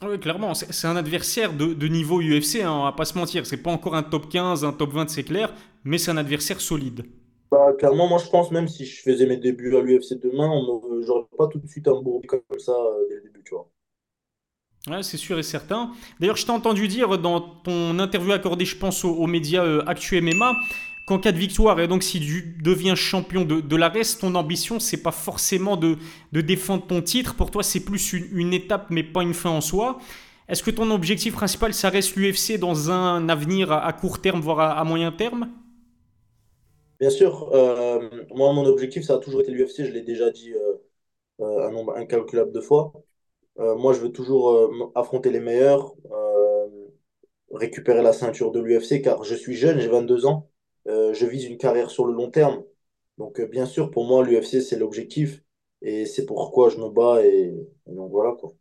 Oui, 0.03 0.19
clairement, 0.21 0.55
c'est 0.55 0.87
un 0.89 0.97
adversaire 0.97 1.53
de, 1.53 1.73
de 1.75 1.89
niveau 1.89 2.21
UFC, 2.21 2.63
hein, 2.63 2.71
on 2.73 2.85
va 2.85 2.93
pas 2.93 3.05
se 3.05 3.17
mentir. 3.19 3.47
C'est 3.47 3.57
pas 3.63 3.71
encore 3.73 3.95
un 3.97 4.03
top 4.05 4.29
15, 4.29 4.65
un 4.65 4.73
top 4.73 4.93
20, 4.93 5.09
c'est 5.09 5.25
clair, 5.25 5.53
mais 5.85 5.99
c'est 5.99 6.11
un 6.13 6.17
adversaire 6.17 6.61
solide. 6.61 7.05
Bah, 7.51 7.75
clairement, 7.79 8.09
moi, 8.09 8.19
je 8.19 8.29
pense, 8.31 8.51
même 8.51 8.69
si 8.69 8.87
je 8.87 9.03
faisais 9.03 9.27
mes 9.27 9.37
débuts 9.37 9.77
à 9.77 9.83
l'UFC 9.83 10.15
demain, 10.15 10.49
on 10.51 10.81
me- 10.97 11.03
j'aurais 11.03 11.27
pas 11.37 11.47
tout 11.49 11.59
de 11.59 11.67
suite 11.67 11.87
un 11.89 12.01
bourbier 12.01 12.27
comme 12.27 12.59
ça 12.59 12.73
euh, 12.73 13.07
dès 13.11 13.17
le 13.17 13.21
début, 13.23 13.43
tu 13.45 13.55
vois. 13.55 13.71
Ouais, 14.87 15.03
c'est 15.03 15.17
sûr 15.19 15.39
et 15.39 15.43
certain. 15.43 15.91
D'ailleurs, 16.19 16.37
je 16.37 16.47
t'ai 16.47 16.53
entendu 16.53 16.89
dire 16.89 17.19
dans 17.19 17.41
ton 17.41 17.99
interview 17.99 18.33
accordée, 18.33 18.65
je 18.65 18.77
pense, 18.77 19.05
aux, 19.05 19.11
aux 19.11 19.27
médias 19.27 19.63
euh, 19.65 19.83
Actu 19.87 20.17
MMA, 20.17 20.55
qu'en 21.09 21.19
cas 21.19 21.33
de 21.33 21.39
victoire, 21.39 21.81
et 21.81 21.89
donc 21.89 22.03
si 22.03 22.21
tu 22.21 22.57
deviens 22.63 22.95
champion 22.95 23.47
de, 23.47 23.77
la 23.77 23.89
RES, 23.89 24.19
ton 24.21 24.35
ambition, 24.35 24.79
c'est 24.79 25.03
pas 25.03 25.11
forcément 25.11 25.79
de, 25.79 25.97
défendre 26.33 26.87
ton 26.87 27.01
titre. 27.01 27.35
Pour 27.35 27.51
toi, 27.51 27.63
c'est 27.63 27.81
plus 27.81 28.13
une, 28.13 28.53
étape, 28.53 28.89
mais 28.91 29.03
pas 29.03 29.23
une 29.23 29.33
fin 29.33 29.49
en 29.49 29.63
soi. 29.63 29.99
Est-ce 30.49 30.63
que 30.63 30.71
ton 30.71 30.91
objectif 30.91 31.35
principal, 31.35 31.73
ça 31.73 31.89
reste 31.89 32.15
l'UFC 32.17 32.59
dans 32.59 32.91
un 32.91 33.29
avenir 33.31 33.73
à, 33.73 33.91
court 33.95 34.21
terme, 34.21 34.41
voire 34.41 34.61
à, 34.61 34.85
moyen 34.85 35.11
terme? 35.11 35.51
Bien 37.01 37.11
sûr, 37.11 37.51
euh, 37.55 38.11
moi, 38.35 38.53
mon 38.53 38.67
objectif, 38.67 39.03
ça 39.05 39.15
a 39.15 39.19
toujours 39.19 39.41
été 39.41 39.51
l'UFC, 39.51 39.85
je 39.85 39.93
l'ai 39.93 40.03
déjà 40.03 40.31
dit 40.31 40.53
euh, 40.53 40.75
euh, 41.41 41.69
un 41.69 41.71
nombre 41.71 41.97
incalculable 41.97 42.53
de 42.53 42.61
fois. 42.61 42.93
Moi, 43.57 43.93
je 43.93 43.99
veux 43.99 44.13
toujours 44.13 44.71
affronter 44.95 45.31
les 45.31 45.41
meilleurs, 45.41 45.93
récupérer 47.51 48.03
la 48.03 48.13
ceinture 48.13 48.53
de 48.53 48.61
l'UFC, 48.61 49.03
car 49.03 49.25
je 49.25 49.35
suis 49.35 49.57
jeune, 49.57 49.81
j'ai 49.81 49.89
22 49.89 50.27
ans. 50.27 50.49
Euh, 51.09 51.15
je 51.15 51.27
vise 51.27 51.45
une 51.45 51.59
carrière 51.59 51.91
sur 51.91 52.05
le 52.07 52.13
long 52.15 52.31
terme. 52.31 52.65
Donc, 53.19 53.41
euh, 53.41 53.47
bien 53.47 53.67
sûr, 53.67 53.91
pour 53.91 54.07
moi, 54.07 54.25
l'UFC, 54.25 54.61
c'est 54.63 54.77
l'objectif. 54.79 55.43
Et 55.83 56.07
c'est 56.07 56.27
pourquoi 56.27 56.71
je 56.71 56.79
me 56.79 56.89
bats. 56.91 57.25
Et, 57.25 57.55
et 57.87 57.93
donc, 57.95 58.11
voilà, 58.11 58.33
quoi. 58.37 58.55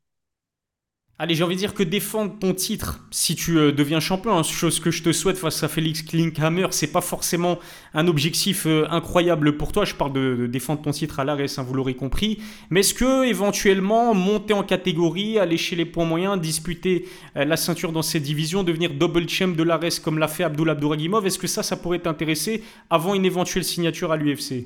Allez, 1.20 1.34
j'ai 1.34 1.44
envie 1.44 1.56
de 1.56 1.60
dire 1.60 1.74
que 1.74 1.82
défendre 1.82 2.38
ton 2.40 2.54
titre, 2.54 3.00
si 3.10 3.36
tu 3.36 3.58
euh, 3.58 3.72
deviens 3.72 4.00
champion, 4.00 4.38
hein, 4.38 4.44
chose 4.44 4.80
que 4.80 4.92
je 4.92 5.02
te 5.02 5.12
souhaite 5.12 5.40
face 5.40 5.64
à 5.64 5.68
Félix 5.68 6.04
Klinkhammer, 6.04 6.68
c'est 6.70 6.92
pas 6.92 7.02
forcément 7.02 7.58
un 7.96 8.08
objectif 8.08 8.68
euh, 8.68 8.86
incroyable 8.92 9.58
pour 9.58 9.72
toi. 9.72 9.84
Je 9.84 9.96
parle 9.96 10.14
de, 10.14 10.46
défendre 10.46 10.84
ton 10.84 10.92
titre 10.92 11.20
à 11.20 11.24
hein, 11.24 11.64
vous 11.66 11.74
l'aurez 11.74 11.96
compris. 11.96 12.38
Mais 12.70 12.82
est-ce 12.82 12.94
que 12.94 13.26
éventuellement 13.26 14.14
monter 14.14 14.54
en 14.54 14.62
catégorie, 14.62 15.40
aller 15.40 15.58
chez 15.58 15.76
les 15.76 15.86
points 15.86 16.06
moyens, 16.06 16.40
disputer 16.40 17.08
euh, 17.36 17.46
la 17.46 17.58
ceinture 17.58 17.92
dans 17.92 18.04
cette 18.04 18.22
division, 18.22 18.62
devenir 18.62 18.94
double 18.94 19.28
champ 19.28 19.48
de 19.48 19.64
l'ARES 19.64 20.00
comme 20.04 20.20
l'a 20.20 20.28
fait 20.28 20.44
Abdul 20.44 20.70
Abdouragimov, 20.70 21.26
est-ce 21.26 21.40
que 21.40 21.48
ça, 21.48 21.64
ça 21.64 21.78
pourrait 21.78 21.98
t'intéresser 21.98 22.62
avant 22.92 23.16
une 23.16 23.26
éventuelle 23.26 23.64
signature 23.64 24.12
à 24.12 24.18
l'UFC 24.18 24.40
Ce 24.40 24.60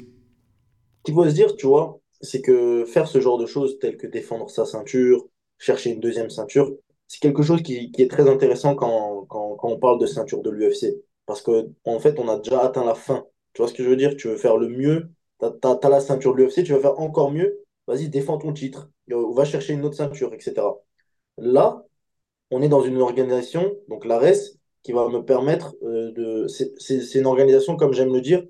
qu'il 1.06 1.14
faut 1.14 1.24
se 1.24 1.34
dire, 1.34 1.56
tu 1.56 1.66
vois, 1.66 2.02
c'est 2.20 2.42
que 2.42 2.84
faire 2.84 3.08
ce 3.08 3.22
genre 3.22 3.38
de 3.38 3.46
choses, 3.46 3.80
telles 3.80 3.96
que 3.96 4.08
défendre 4.08 4.50
sa 4.50 4.66
ceinture, 4.66 5.26
chercher 5.62 5.92
une 5.92 6.02
deuxième 6.02 6.30
ceinture, 6.30 6.72
c'est 7.08 7.20
quelque 7.22 7.44
chose 7.44 7.62
qui, 7.64 7.92
qui 7.92 8.02
est 8.04 8.10
très 8.12 8.30
intéressant 8.30 8.76
quand, 8.76 9.26
quand, 9.30 9.56
quand 9.58 9.70
on 9.70 9.80
parle 9.80 10.00
de 10.00 10.08
ceinture 10.08 10.42
de 10.44 10.50
l'UFC. 10.50 11.04
Parce 11.26 11.42
que, 11.42 11.70
en 11.86 12.00
fait, 12.00 12.20
on 12.20 12.28
a 12.30 12.38
déjà 12.40 12.62
atteint 12.64 12.86
la 12.86 12.96
fin. 12.96 13.26
Tu 13.54 13.62
vois 13.62 13.70
ce 13.70 13.74
que 13.74 13.84
je 13.84 13.90
veux 13.90 13.98
dire? 13.98 14.16
Tu 14.18 14.28
veux 14.30 14.38
faire 14.38 14.58
le 14.58 14.70
mieux, 14.70 15.12
t'as, 15.40 15.52
t'as 15.76 15.90
la 15.90 16.02
ceinture 16.02 16.34
de 16.36 16.40
l'UFC, 16.44 16.64
tu 16.64 16.74
veux 16.74 16.80
faire 16.82 17.00
encore 17.00 17.32
mieux, 17.32 17.64
vas-y, 17.88 18.10
défends 18.10 18.38
ton 18.38 18.54
titre, 18.54 18.90
Euh, 19.12 19.34
va 19.34 19.46
chercher 19.46 19.74
une 19.74 19.84
autre 19.86 19.96
ceinture, 19.98 20.34
etc. 20.34 20.84
Là, 21.38 21.86
on 22.52 22.62
est 22.62 22.70
dans 22.70 22.82
une 22.84 22.98
organisation, 23.02 23.76
donc 23.90 24.06
l'ARES, 24.06 24.58
qui 24.84 24.92
va 24.94 25.08
me 25.10 25.22
permettre 25.26 25.76
euh, 25.84 26.12
de. 26.14 26.48
C'est 26.48 27.16
une 27.20 27.28
organisation, 27.28 27.76
comme 27.78 27.94
j'aime 27.94 28.14
le 28.14 28.22
dire, 28.22 28.44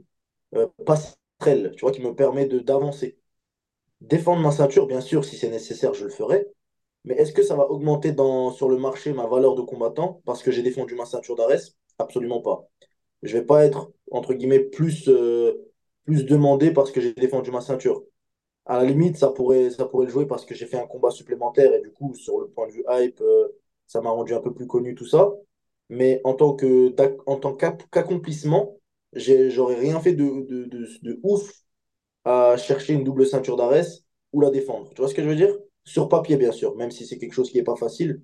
euh, 0.55 0.67
passerelle, 0.85 1.73
tu 1.77 1.81
vois, 1.81 1.91
qui 1.91 2.01
me 2.01 2.15
permet 2.15 2.47
d'avancer. 2.47 3.19
Défendre 4.01 4.41
ma 4.43 4.51
ceinture, 4.51 4.87
bien 4.87 5.01
sûr, 5.01 5.25
si 5.25 5.37
c'est 5.37 5.49
nécessaire, 5.49 5.93
je 5.93 6.05
le 6.05 6.11
ferai. 6.11 6.47
Mais 7.05 7.15
est-ce 7.15 7.33
que 7.33 7.43
ça 7.43 7.55
va 7.55 7.69
augmenter 7.69 8.11
dans, 8.11 8.51
sur 8.51 8.69
le 8.69 8.77
marché 8.77 9.13
ma 9.13 9.27
valeur 9.27 9.55
de 9.55 9.61
combattant 9.61 10.21
parce 10.25 10.43
que 10.43 10.51
j'ai 10.51 10.61
défendu 10.63 10.95
ma 10.95 11.05
ceinture 11.05 11.35
d'Ares? 11.35 11.59
Absolument 11.99 12.41
pas. 12.41 12.67
Je 13.23 13.37
vais 13.37 13.45
pas 13.45 13.65
être, 13.65 13.91
entre 14.11 14.33
guillemets, 14.33 14.59
plus, 14.61 15.09
euh, 15.09 15.53
plus 16.05 16.25
demandé 16.25 16.71
parce 16.71 16.91
que 16.91 17.01
j'ai 17.01 17.13
défendu 17.13 17.51
ma 17.51 17.61
ceinture. 17.61 18.03
À 18.65 18.77
la 18.79 18.85
limite, 18.85 19.17
ça 19.17 19.29
pourrait, 19.31 19.69
ça 19.71 19.85
pourrait 19.85 20.05
le 20.07 20.11
jouer 20.11 20.25
parce 20.27 20.45
que 20.45 20.55
j'ai 20.55 20.65
fait 20.67 20.77
un 20.79 20.87
combat 20.87 21.11
supplémentaire 21.11 21.73
et 21.73 21.81
du 21.81 21.91
coup, 21.91 22.13
sur 22.15 22.39
le 22.39 22.47
point 22.49 22.67
de 22.67 22.73
vue 22.73 22.83
hype, 22.89 23.21
euh, 23.21 23.47
ça 23.87 24.01
m'a 24.01 24.09
rendu 24.11 24.33
un 24.33 24.41
peu 24.41 24.53
plus 24.53 24.67
connu, 24.67 24.95
tout 24.95 25.07
ça. 25.07 25.31
Mais 25.89 26.21
en 26.23 26.33
tant 26.35 26.53
que, 26.55 26.93
en 27.25 27.37
tant 27.37 27.53
j'aurais 29.49 29.75
rien 29.75 29.99
fait 29.99 30.13
de, 30.13 30.25
de, 30.47 30.65
de, 30.65 30.87
de 31.03 31.19
ouf 31.23 31.51
à 32.25 32.57
chercher 32.57 32.93
une 32.93 33.03
double 33.05 33.25
ceinture 33.27 33.57
d'Ares 33.57 33.85
ou 34.33 34.41
la 34.41 34.51
défendre. 34.51 34.91
Tu 34.93 35.01
vois 35.01 35.09
ce 35.09 35.15
que 35.15 35.23
je 35.23 35.29
veux 35.29 35.35
dire? 35.35 35.55
Sur 35.83 36.09
papier, 36.09 36.37
bien 36.37 36.51
sûr, 36.51 36.75
même 36.75 36.91
si 36.91 37.05
c'est 37.05 37.17
quelque 37.17 37.33
chose 37.33 37.49
qui 37.51 37.57
n'est 37.57 37.63
pas 37.63 37.75
facile. 37.75 38.23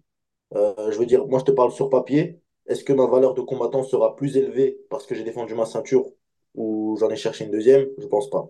Euh, 0.56 0.92
je 0.92 1.00
veux 1.00 1.06
dire, 1.08 1.28
moi, 1.28 1.40
je 1.40 1.46
te 1.46 1.52
parle 1.52 1.72
sur 1.72 1.90
papier. 1.90 2.42
Est-ce 2.68 2.84
que 2.86 2.94
ma 2.94 3.08
valeur 3.08 3.34
de 3.36 3.42
combattant 3.42 3.84
sera 3.84 4.16
plus 4.16 4.38
élevée 4.38 4.80
parce 4.92 5.06
que 5.08 5.16
j'ai 5.16 5.24
défendu 5.26 5.56
ma 5.56 5.66
ceinture 5.66 6.06
ou 6.56 6.98
j'en 7.00 7.10
ai 7.12 7.18
cherché 7.18 7.46
une 7.46 7.52
deuxième? 7.52 7.88
Je 8.00 8.08
pense 8.08 8.30
pas. 8.30 8.50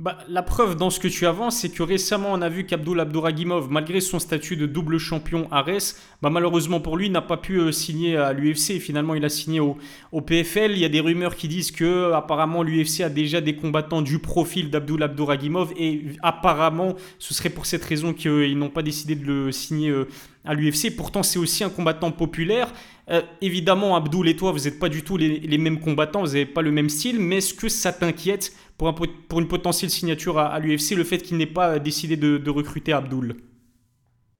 Bah, 0.00 0.18
la 0.28 0.42
preuve 0.42 0.74
dans 0.74 0.90
ce 0.90 0.98
que 0.98 1.06
tu 1.06 1.24
avances, 1.24 1.58
c'est 1.58 1.68
que 1.68 1.84
récemment 1.84 2.32
on 2.32 2.42
a 2.42 2.48
vu 2.48 2.66
qu'Abdul 2.66 2.98
Abdouragimov, 2.98 3.70
malgré 3.70 4.00
son 4.00 4.18
statut 4.18 4.56
de 4.56 4.66
double 4.66 4.98
champion 4.98 5.46
Ares, 5.52 5.94
bah, 6.20 6.30
malheureusement 6.30 6.80
pour 6.80 6.96
lui, 6.96 7.10
n'a 7.10 7.22
pas 7.22 7.36
pu 7.36 7.60
euh, 7.60 7.70
signer 7.70 8.16
à 8.16 8.32
l'UFC. 8.32 8.80
Finalement, 8.80 9.14
il 9.14 9.24
a 9.24 9.28
signé 9.28 9.60
au, 9.60 9.76
PFL. 10.20 10.72
Il 10.72 10.78
y 10.78 10.84
a 10.84 10.88
des 10.88 10.98
rumeurs 10.98 11.36
qui 11.36 11.46
disent 11.46 11.70
que 11.70 12.10
apparemment 12.10 12.64
l'UFC 12.64 13.02
a 13.02 13.08
déjà 13.08 13.40
des 13.40 13.54
combattants 13.54 14.02
du 14.02 14.18
profil 14.18 14.68
d'Abdul 14.68 15.00
Abdouragimov 15.00 15.72
et 15.76 16.02
apparemment 16.22 16.96
ce 17.20 17.32
serait 17.32 17.50
pour 17.50 17.64
cette 17.64 17.84
raison 17.84 18.12
qu'ils 18.12 18.58
n'ont 18.58 18.70
pas 18.70 18.82
décidé 18.82 19.14
de 19.14 19.24
le 19.24 19.52
signer 19.52 19.90
euh, 19.90 20.08
à 20.44 20.54
l'UFC. 20.54 20.96
Pourtant, 20.96 21.22
c'est 21.22 21.38
aussi 21.38 21.62
un 21.62 21.70
combattant 21.70 22.10
populaire. 22.10 22.72
Euh, 23.10 23.22
évidemment, 23.40 23.94
Abdul 23.94 24.28
et 24.28 24.34
toi, 24.34 24.50
vous 24.50 24.64
n'êtes 24.64 24.80
pas 24.80 24.88
du 24.88 25.04
tout 25.04 25.16
les, 25.16 25.38
les 25.38 25.58
mêmes 25.58 25.78
combattants, 25.78 26.22
vous 26.22 26.28
n'avez 26.28 26.46
pas 26.46 26.62
le 26.62 26.72
même 26.72 26.88
style, 26.88 27.20
mais 27.20 27.36
est-ce 27.36 27.54
que 27.54 27.68
ça 27.68 27.92
t'inquiète 27.92 28.52
pour, 28.78 28.88
un 28.88 28.92
pour, 28.92 29.40
une 29.40 29.48
potentielle 29.48 29.90
signature 29.90 30.38
à, 30.38 30.46
à 30.46 30.58
l'UFC 30.60 30.94
le 30.96 31.04
fait 31.04 31.18
qu'il 31.18 31.36
n'ait 31.36 31.46
pas 31.46 31.78
décidé 31.78 32.16
de, 32.16 32.38
de 32.38 32.50
recruter 32.50 32.92
Abdul 32.92 33.36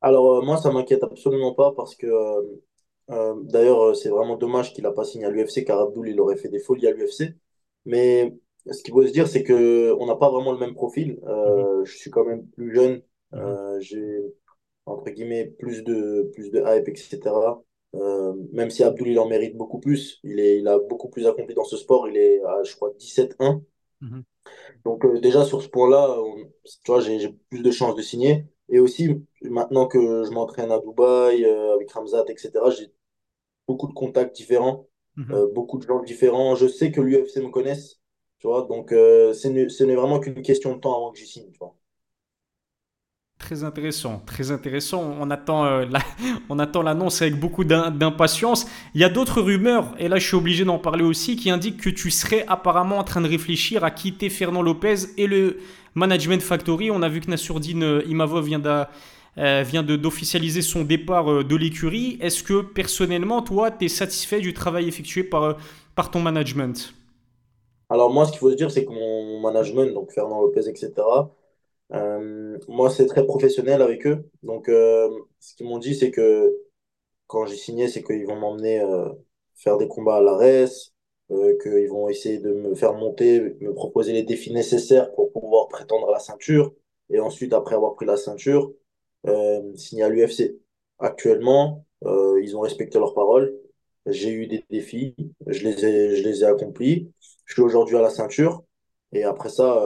Alors, 0.01 0.35
euh, 0.39 0.43
moi, 0.43 0.57
ça 0.59 0.71
m'inquiète 0.73 1.03
absolument 1.03 1.55
pas 1.55 1.73
parce 1.73 1.95
que, 1.97 2.07
euh, 2.07 2.43
euh, 3.11 3.35
d'ailleurs, 3.45 3.97
c'est 3.97 4.09
vraiment 4.11 4.37
dommage 4.37 4.73
qu'il 4.73 4.85
n'a 4.85 4.93
pas 4.93 5.05
signé 5.05 5.27
à 5.27 5.31
l'UFC 5.31 5.65
car 5.65 5.81
Abdul, 5.81 6.09
il 6.09 6.21
aurait 6.21 6.37
fait 6.37 6.49
des 6.49 6.59
folies 6.61 6.87
à 6.87 6.93
l'UFC. 6.93 7.35
Mais 7.87 8.35
ce 8.71 8.83
qu'il 8.83 8.93
faut 8.95 9.07
se 9.07 9.13
dire, 9.13 9.29
c'est 9.29 9.43
que 9.45 9.95
on 10.01 10.07
n'a 10.07 10.17
pas 10.17 10.31
vraiment 10.31 10.53
le 10.53 10.59
même 10.59 10.75
profil. 10.75 11.21
Mhm, 11.47 11.85
je 11.85 11.97
suis 11.97 12.11
quand 12.11 12.25
même 12.25 12.47
plus 12.49 12.75
jeune. 12.75 13.03
mhm, 13.33 13.81
j'ai, 13.81 14.21
entre 14.87 15.11
guillemets, 15.11 15.47
plus 15.59 15.83
de, 15.85 16.31
plus 16.35 16.51
de 16.51 16.61
hype, 16.61 16.89
etc. 16.89 17.63
Euh, 17.95 18.35
même 18.53 18.71
si 18.71 18.83
Abdul, 18.85 19.09
il 19.09 19.19
en 19.19 19.29
mérite 19.29 19.57
beaucoup 19.57 19.81
plus. 19.81 20.21
Il 20.25 20.41
est, 20.41 20.59
il 20.59 20.69
a 20.69 20.79
beaucoup 20.79 21.09
plus 21.11 21.27
accompli 21.27 21.55
dans 21.55 21.65
ce 21.65 21.77
sport. 21.77 22.09
Il 22.09 22.17
est 22.17 22.43
à, 22.45 22.63
je 22.65 22.75
crois, 22.77 22.93
17-1. 22.99 23.63
Mhm. 24.05 24.25
Donc 24.85 25.05
euh, 25.05 25.21
déjà 25.21 25.45
sur 25.45 25.63
ce 25.63 25.69
point-là, 25.69 26.17
tu 26.65 26.91
vois, 26.91 27.01
j'ai 27.01 27.31
plus 27.51 27.63
de 27.63 27.71
chances 27.71 27.97
de 27.97 28.03
signer. 28.03 28.47
Et 28.69 28.79
aussi, 28.79 29.23
maintenant 29.43 29.87
que 29.87 30.25
je 30.25 30.31
m'entraîne 30.31 30.71
à 30.73 30.79
Dubaï, 30.79 31.45
euh, 31.45 31.75
avec 31.75 31.91
Ramzat, 31.93 32.25
etc., 32.29 32.53
j'ai 32.77 32.93
beaucoup 33.69 33.89
de 33.89 33.93
contacts 33.93 34.35
différents, 34.35 34.87
mhm. 35.17 35.33
euh, 35.33 35.47
beaucoup 35.53 35.79
de 35.79 35.87
gens 35.87 36.03
différents. 36.03 36.55
Je 36.55 36.67
sais 36.67 36.91
que 36.91 37.01
l'UFC 37.01 37.39
me 37.39 37.51
connaisse, 37.51 38.01
tu 38.39 38.47
vois. 38.47 38.63
Donc 38.63 38.91
ce 38.91 39.49
n'est 39.49 39.69
ce 39.69 39.85
n'est 39.85 39.97
vraiment 39.97 40.21
qu'une 40.21 40.43
question 40.43 40.75
de 40.75 40.81
temps 40.81 40.97
avant 40.97 41.13
que 41.13 41.19
j'y 41.19 41.27
signe, 41.27 41.51
tu 41.53 41.59
vois. 41.59 41.75
Très 43.39 43.63
intéressant, 43.65 44.23
très 44.25 44.53
intéressant. 44.53 45.03
On 45.21 45.31
attend, 45.31 45.67
euh, 45.67 45.85
l'annonce 46.83 47.21
avec 47.21 47.39
beaucoup 47.39 47.65
d'im- 47.65 47.91
d'impatience. 47.91 48.65
Il 48.95 49.01
y 49.01 49.05
a 49.05 49.09
d'autres 49.11 49.43
rumeurs, 49.43 49.93
et 49.99 50.09
là 50.09 50.19
je 50.19 50.27
suis 50.27 50.37
obligé 50.37 50.65
d'en 50.65 50.79
parler 50.79 51.05
aussi, 51.05 51.37
qui 51.37 51.51
indiquent 51.51 51.81
que 51.81 51.91
tu 51.91 52.11
serais 52.11 52.45
apparemment 52.49 52.99
en 52.99 53.05
train 53.05 53.21
de 53.21 53.29
réfléchir 53.29 53.85
à 53.85 53.91
quitter 53.91 54.31
Fernand 54.31 54.63
Lopez 54.63 54.95
et 55.19 55.27
le 55.27 55.59
Management 55.95 56.41
Factory. 56.41 56.91
On 56.91 57.03
a 57.03 57.09
vu 57.09 57.21
que 57.21 57.31
Nassourdine 57.31 57.83
euh, 57.83 58.03
Imavov 58.07 58.45
vient 58.47 58.63
euh, 59.37 59.97
d'officialiser 59.99 60.63
son 60.63 60.85
départ 60.85 61.45
de 61.45 61.57
l'écurie. 61.57 62.17
Est-ce 62.23 62.43
que 62.43 62.63
personnellement, 62.63 63.43
toi, 63.43 63.71
tu 63.71 63.85
es 63.87 63.89
satisfait 63.89 64.41
du 64.41 64.55
travail 64.55 64.89
effectué 64.89 65.23
par, 65.23 65.57
par 65.95 66.11
ton 66.11 66.21
management? 66.23 66.95
Alors 67.91 68.13
moi, 68.13 68.27
ce 68.27 68.31
qu'il 68.33 68.41
faut 68.41 68.51
se 68.51 68.57
dire, 68.57 68.71
c'est 68.71 68.85
que 68.85 68.91
mon 68.91 69.41
management, 69.41 69.93
donc 69.95 70.11
Fernand 70.13 70.41
Lopez, 70.43 70.69
etc., 70.69 70.91
euh, 71.95 72.59
moi, 72.69 72.91
c'est 72.91 73.07
très 73.07 73.25
professionnel 73.27 73.83
avec 73.83 74.07
eux. 74.07 74.29
Donc, 74.43 74.69
euh, 74.69 75.09
ce 75.41 75.55
qu'ils 75.55 75.67
m'ont 75.67 75.79
dit, 75.79 75.95
c'est 75.95 76.11
que 76.11 76.55
quand 77.27 77.47
j'ai 77.47 77.57
signé, 77.57 77.89
c'est 77.89 78.03
qu'ils 78.03 78.27
vont 78.27 78.37
m'emmener 78.37 78.81
euh, 78.81 79.09
faire 79.57 79.79
des 79.79 79.89
combats 79.89 80.17
à 80.17 80.23
l'ARES, 80.23 80.93
qu'ils 81.63 81.89
vont 81.89 82.09
essayer 82.09 82.39
de 82.39 82.53
me 82.53 82.75
faire 82.75 82.95
monter, 82.95 83.57
me 83.61 83.73
proposer 83.75 84.13
les 84.13 84.23
défis 84.25 84.53
nécessaires 84.53 85.13
pour 85.15 85.33
pouvoir 85.33 85.69
prétendre 85.69 86.09
à 86.11 86.13
la 86.13 86.19
ceinture. 86.19 86.75
Et 87.11 87.21
ensuite, 87.21 87.53
après 87.53 87.75
avoir 87.77 87.95
pris 87.95 88.07
la 88.07 88.17
ceinture, 88.17 88.73
signer 89.77 90.03
à 90.05 90.09
l'UFC. 90.09 90.57
Actuellement, 90.99 91.85
ils 92.05 92.57
ont 92.57 92.61
respecté 92.61 92.99
leur 92.99 93.15
parole. 93.15 93.55
J'ai 94.07 94.31
eu 94.31 94.47
des 94.47 94.65
défis, 94.71 95.15
je 95.47 95.65
les 95.65 95.85
ai, 95.85 96.17
je 96.17 96.23
les 96.23 96.43
ai 96.43 96.47
accomplis. 96.47 97.11
Je 97.47 97.55
suis 97.55 97.63
aujourd'hui 97.63 97.97
à 97.97 98.03
la 98.03 98.11
ceinture. 98.11 98.65
Et 99.13 99.25
après 99.25 99.49
ça, 99.49 99.83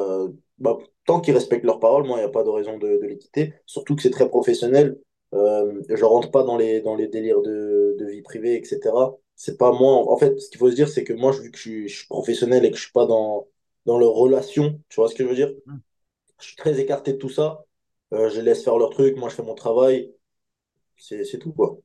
bah, 0.58 0.78
tant 1.08 1.20
qu'ils 1.20 1.34
respectent 1.34 1.64
leur 1.66 1.80
parole, 1.80 2.04
moi, 2.06 2.18
il 2.18 2.22
n'y 2.22 2.26
a 2.26 2.30
pas 2.30 2.44
de 2.44 2.50
raison 2.50 2.78
de, 2.78 2.88
de 3.02 3.06
les 3.06 3.18
quitter. 3.18 3.54
Surtout 3.66 3.96
que 3.96 4.02
c'est 4.02 4.10
très 4.10 4.28
professionnel. 4.28 4.98
Euh, 5.34 5.82
je 5.88 6.04
rentre 6.04 6.30
pas 6.30 6.44
dans 6.44 6.56
les, 6.58 6.82
dans 6.82 6.96
les 6.96 7.08
délires 7.08 7.42
de, 7.42 7.96
de 7.98 8.06
vie 8.06 8.22
privée, 8.22 8.56
etc. 8.56 9.20
C'est 9.36 9.58
pas 9.58 9.72
moi. 9.72 10.10
En 10.12 10.16
fait, 10.18 10.38
ce 10.40 10.50
qu'il 10.50 10.58
faut 10.58 10.70
se 10.70 10.76
dire, 10.76 10.88
c'est 10.88 11.04
que 11.04 11.14
moi, 11.14 11.32
vu 11.32 11.50
que 11.52 11.58
je 11.58 11.62
suis, 11.62 11.88
je 11.88 11.98
suis 11.98 12.08
professionnel 12.08 12.64
et 12.66 12.70
que 12.70 12.76
je 12.76 12.82
suis 12.84 12.92
pas 12.92 13.06
dans, 13.06 13.48
dans 13.86 13.98
leur 13.98 14.12
relation, 14.12 14.80
tu 14.90 14.96
vois 15.00 15.08
ce 15.08 15.14
que 15.16 15.24
je 15.24 15.28
veux 15.30 15.36
dire? 15.36 15.52
Je 16.40 16.46
suis 16.48 16.56
très 16.56 16.80
écarté 16.80 17.12
de 17.14 17.18
tout 17.18 17.28
ça. 17.30 17.64
Euh, 18.14 18.30
je 18.30 18.40
laisse 18.40 18.64
faire 18.64 18.78
leur 18.78 18.90
truc. 18.90 19.16
Moi, 19.18 19.28
je 19.30 19.36
fais 19.36 19.42
mon 19.44 19.54
travail. 19.54 20.12
C'est 20.98 21.38
tout, 21.40 21.52
quoi. 21.54 21.78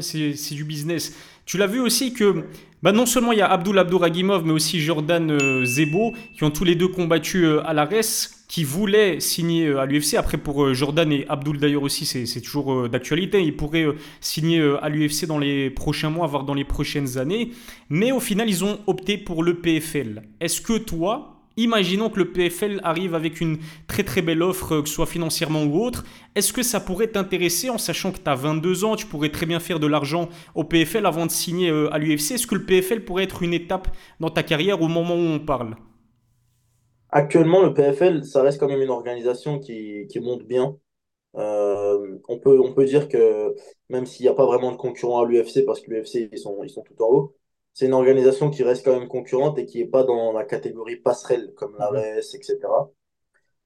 C'est 0.00 0.54
du 0.54 0.64
business. 0.64 1.14
Tu 1.44 1.58
l'as 1.58 1.68
vu 1.68 1.78
aussi 1.78 2.12
que 2.12 2.44
bah 2.82 2.90
non 2.90 3.06
seulement 3.06 3.30
il 3.30 3.38
y 3.38 3.42
a 3.42 3.46
Abdul 3.46 3.78
Abdouragimov, 3.78 4.44
mais 4.44 4.52
aussi 4.52 4.80
Jordan 4.80 5.30
euh, 5.30 5.64
Zebo, 5.64 6.12
qui 6.34 6.42
ont 6.42 6.50
tous 6.50 6.64
les 6.64 6.74
deux 6.74 6.88
combattu 6.88 7.44
euh, 7.44 7.64
à 7.64 7.72
l'ARES, 7.72 8.30
qui 8.48 8.64
voulaient 8.64 9.20
signer 9.20 9.68
euh, 9.68 9.80
à 9.80 9.86
l'UFC. 9.86 10.14
Après, 10.14 10.38
pour 10.38 10.64
euh, 10.64 10.74
Jordan 10.74 11.12
et 11.12 11.24
Abdul 11.28 11.58
d'ailleurs 11.58 11.84
aussi, 11.84 12.04
c'est 12.04 12.40
toujours 12.40 12.88
d'actualité. 12.88 13.40
Ils 13.42 13.56
pourraient 13.56 13.86
signer 14.20 14.60
à 14.82 14.88
l'UFC 14.88 15.26
dans 15.26 15.38
les 15.38 15.70
prochains 15.70 16.10
mois, 16.10 16.26
voire 16.26 16.42
dans 16.42 16.54
les 16.54 16.64
prochaines 16.64 17.16
années. 17.16 17.52
Mais 17.88 18.10
au 18.10 18.20
final, 18.20 18.48
ils 18.48 18.64
ont 18.64 18.80
opté 18.88 19.18
pour 19.18 19.44
le 19.44 19.54
PFL. 19.54 20.24
Est-ce 20.40 20.60
que 20.60 20.78
toi, 20.78 21.35
Imaginons 21.58 22.10
que 22.10 22.18
le 22.18 22.32
PFL 22.32 22.80
arrive 22.82 23.14
avec 23.14 23.40
une 23.40 23.58
très 23.88 24.02
très 24.02 24.20
belle 24.20 24.42
offre, 24.42 24.72
euh, 24.72 24.82
que 24.82 24.88
ce 24.88 24.94
soit 24.94 25.06
financièrement 25.06 25.64
ou 25.64 25.82
autre. 25.82 26.04
Est-ce 26.34 26.52
que 26.52 26.62
ça 26.62 26.80
pourrait 26.80 27.06
t'intéresser 27.06 27.70
en 27.70 27.78
sachant 27.78 28.12
que 28.12 28.18
tu 28.18 28.28
as 28.28 28.34
22 28.34 28.84
ans, 28.84 28.94
tu 28.94 29.06
pourrais 29.06 29.30
très 29.30 29.46
bien 29.46 29.58
faire 29.58 29.80
de 29.80 29.86
l'argent 29.86 30.28
au 30.54 30.64
PFL 30.64 31.06
avant 31.06 31.24
de 31.24 31.30
signer 31.30 31.70
euh, 31.70 31.92
à 31.94 31.98
l'UFC 31.98 32.32
Est-ce 32.32 32.46
que 32.46 32.56
le 32.56 32.66
PFL 32.66 33.04
pourrait 33.04 33.24
être 33.24 33.42
une 33.42 33.54
étape 33.54 33.88
dans 34.20 34.28
ta 34.28 34.42
carrière 34.42 34.82
au 34.82 34.88
moment 34.88 35.14
où 35.14 35.18
on 35.18 35.38
parle? 35.38 35.76
Actuellement, 37.08 37.62
le 37.62 37.72
PFL, 37.72 38.24
ça 38.24 38.42
reste 38.42 38.60
quand 38.60 38.68
même 38.68 38.82
une 38.82 38.90
organisation 38.90 39.58
qui, 39.58 40.06
monte 40.20 40.42
bien. 40.42 40.76
Euh, 41.36 42.18
on 42.28 42.38
peut, 42.38 42.60
on 42.60 42.74
peut 42.74 42.84
dire 42.84 43.08
que 43.08 43.54
même 43.88 44.04
s'il 44.04 44.24
n'y 44.24 44.28
a 44.28 44.34
pas 44.34 44.44
vraiment 44.44 44.72
de 44.72 44.76
concurrent 44.76 45.22
à 45.22 45.26
l'UFC, 45.26 45.64
parce 45.64 45.80
que 45.80 45.90
l'UFC, 45.90 46.28
ils 46.30 46.38
sont, 46.38 46.58
ils 46.62 46.70
sont 46.70 46.82
tout 46.82 47.02
en 47.02 47.08
haut, 47.08 47.36
c'est 47.76 47.86
une 47.86 47.94
organisation 47.94 48.50
qui 48.50 48.64
reste 48.64 48.84
quand 48.86 48.98
même 48.98 49.08
concurrente 49.08 49.58
et 49.60 49.66
qui 49.66 49.80
n'est 49.80 49.86
pas 49.90 50.04
dans 50.04 50.32
la 50.32 50.44
catégorie 50.46 50.96
passerelle, 50.98 51.54
comme 51.56 51.76
Mhm, 51.78 52.04
l'ARES, 52.04 52.34
etc. 52.36 52.90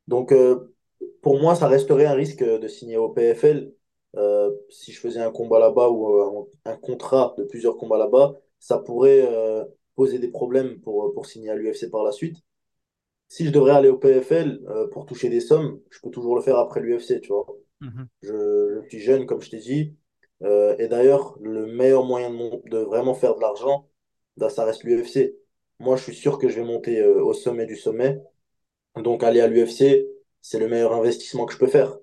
Donc, 0.09 0.33
euh, 0.33 0.75
pour 1.23 1.41
moi, 1.41 1.55
ça 1.57 1.69
resterait 1.69 2.07
un 2.07 2.15
risque 2.15 2.45
de 2.45 2.69
signer 2.69 2.97
au 2.99 3.11
PFL. 3.11 3.73
Euh, 4.17 4.51
si 4.71 4.93
je 4.93 5.01
faisais 5.01 5.21
un 5.23 5.33
combat 5.33 5.59
là-bas 5.61 5.89
ou 5.91 6.09
euh, 6.41 6.45
un 6.67 6.77
contrat 6.77 7.35
de 7.39 7.45
plusieurs 7.45 7.77
combats 7.79 7.99
là-bas, 7.99 8.35
ça 8.61 8.79
pourrait 8.79 9.23
euh, 9.29 9.65
poser 9.97 10.19
des 10.19 10.29
problèmes 10.29 10.81
pour, 10.83 11.15
pour 11.15 11.27
signer 11.27 11.51
à 11.51 11.57
l'UFC 11.57 11.91
par 11.91 12.05
la 12.05 12.13
suite. 12.13 12.39
Si 13.29 13.47
je 13.47 13.51
devrais 13.51 13.73
aller 13.73 13.89
au 13.89 13.97
PFL 13.99 14.61
euh, 14.69 14.89
pour 14.89 15.07
toucher 15.07 15.29
des 15.31 15.41
sommes, 15.41 15.81
je 15.91 16.01
peux 16.01 16.11
toujours 16.11 16.37
le 16.37 16.43
faire 16.43 16.59
après 16.59 16.81
l'UFC, 16.81 17.21
tu 17.21 17.29
vois. 17.29 17.47
mhm, 17.81 18.09
Je, 18.23 18.81
je 18.85 18.89
suis 18.91 19.01
jeune, 19.01 19.27
comme 19.27 19.43
je 19.43 19.51
t'ai 19.51 19.59
dit. 19.61 19.97
Euh, 20.45 20.77
et 20.81 20.89
d'ailleurs, 20.89 21.39
le 21.43 21.67
meilleur 21.67 22.05
moyen 22.07 22.31
de, 22.31 22.37
mon- 22.37 22.63
de 22.67 22.79
vraiment 22.79 23.15
faire 23.15 23.37
de 23.37 23.43
l'argent, 23.43 23.90
bah, 24.41 24.51
ça 24.51 24.65
reste 24.65 24.85
l'UFC. 24.85 25.35
Moi, 25.79 25.97
je 25.97 26.03
suis 26.05 26.15
sûr 26.15 26.39
que 26.39 26.49
je 26.49 26.57
vais 26.61 26.67
monter 26.67 27.01
euh, 27.01 27.23
au 27.23 27.35
sommet 27.35 27.67
du 27.67 27.77
sommet. 27.77 28.21
Donc, 28.97 29.23
aller 29.23 29.41
à 29.41 29.47
l'UFC, 29.49 30.07
c'est 30.43 30.59
le 30.59 30.69
meilleur 30.69 30.95
investissement 30.95 31.47
que 31.47 31.53
je 31.53 31.59
peux 31.59 31.67
faire. 31.69 31.99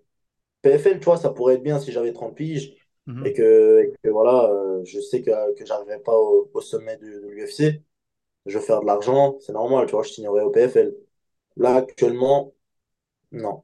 PFL, 0.62 1.00
tu 1.00 1.06
vois, 1.06 1.18
ça 1.18 1.30
pourrait 1.32 1.56
être 1.56 1.64
bien 1.64 1.80
si 1.80 1.92
j'avais 1.92 2.14
30 2.14 2.36
piges 2.36 2.76
et 3.08 3.12
mhm. 3.12 3.34
que, 3.34 3.80
et 3.84 3.94
que, 4.04 4.10
voilà, 4.10 4.50
euh, 4.52 4.84
je 4.86 5.00
sais 5.00 5.22
que, 5.22 5.54
que 5.56 5.66
j'arriverai 5.66 6.00
pas 6.00 6.18
au, 6.18 6.50
au 6.54 6.62
sommet 6.62 6.98
de, 6.98 7.06
de 7.06 7.28
l'UFC. 7.30 7.82
Je 8.46 8.58
vais 8.58 8.66
faire 8.66 8.82
de 8.82 8.86
l'argent, 8.88 9.38
c'est 9.42 9.54
normal, 9.54 9.86
tu 9.88 9.94
vois, 9.94 10.04
je 10.04 10.10
signerai 10.12 10.42
au 10.42 10.52
PFL. 10.52 10.96
Là, 11.58 11.76
actuellement, 11.76 12.54
non. 13.32 13.64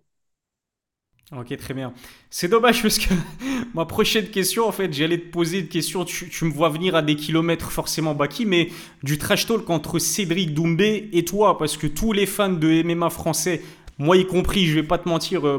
Ok, 1.31 1.55
très 1.57 1.73
bien. 1.73 1.93
C'est 2.29 2.47
dommage 2.47 2.81
parce 2.81 2.99
que 2.99 3.13
ma 3.73 3.85
prochaine 3.85 4.27
question, 4.27 4.67
en 4.67 4.71
fait, 4.71 4.93
j'allais 4.93 5.17
te 5.17 5.31
poser 5.31 5.59
une 5.59 5.67
question. 5.67 6.05
Tu, 6.05 6.29
tu 6.29 6.45
me 6.45 6.51
vois 6.51 6.69
venir 6.69 6.95
à 6.95 7.01
des 7.01 7.15
kilomètres 7.15 7.71
forcément, 7.71 8.13
Baki, 8.13 8.45
mais 8.45 8.69
du 9.01 9.17
trash 9.17 9.47
talk 9.47 9.69
entre 9.69 9.99
Cédric 9.99 10.53
Doumbé 10.53 11.09
et 11.13 11.25
toi, 11.25 11.57
parce 11.57 11.77
que 11.77 11.87
tous 11.87 12.11
les 12.11 12.25
fans 12.25 12.49
de 12.49 12.83
MMA 12.83 13.09
français, 13.09 13.61
moi 13.97 14.17
y 14.17 14.27
compris, 14.27 14.65
je 14.65 14.75
vais 14.75 14.83
pas 14.83 14.97
te 14.97 15.07
mentir, 15.07 15.47
euh, 15.47 15.57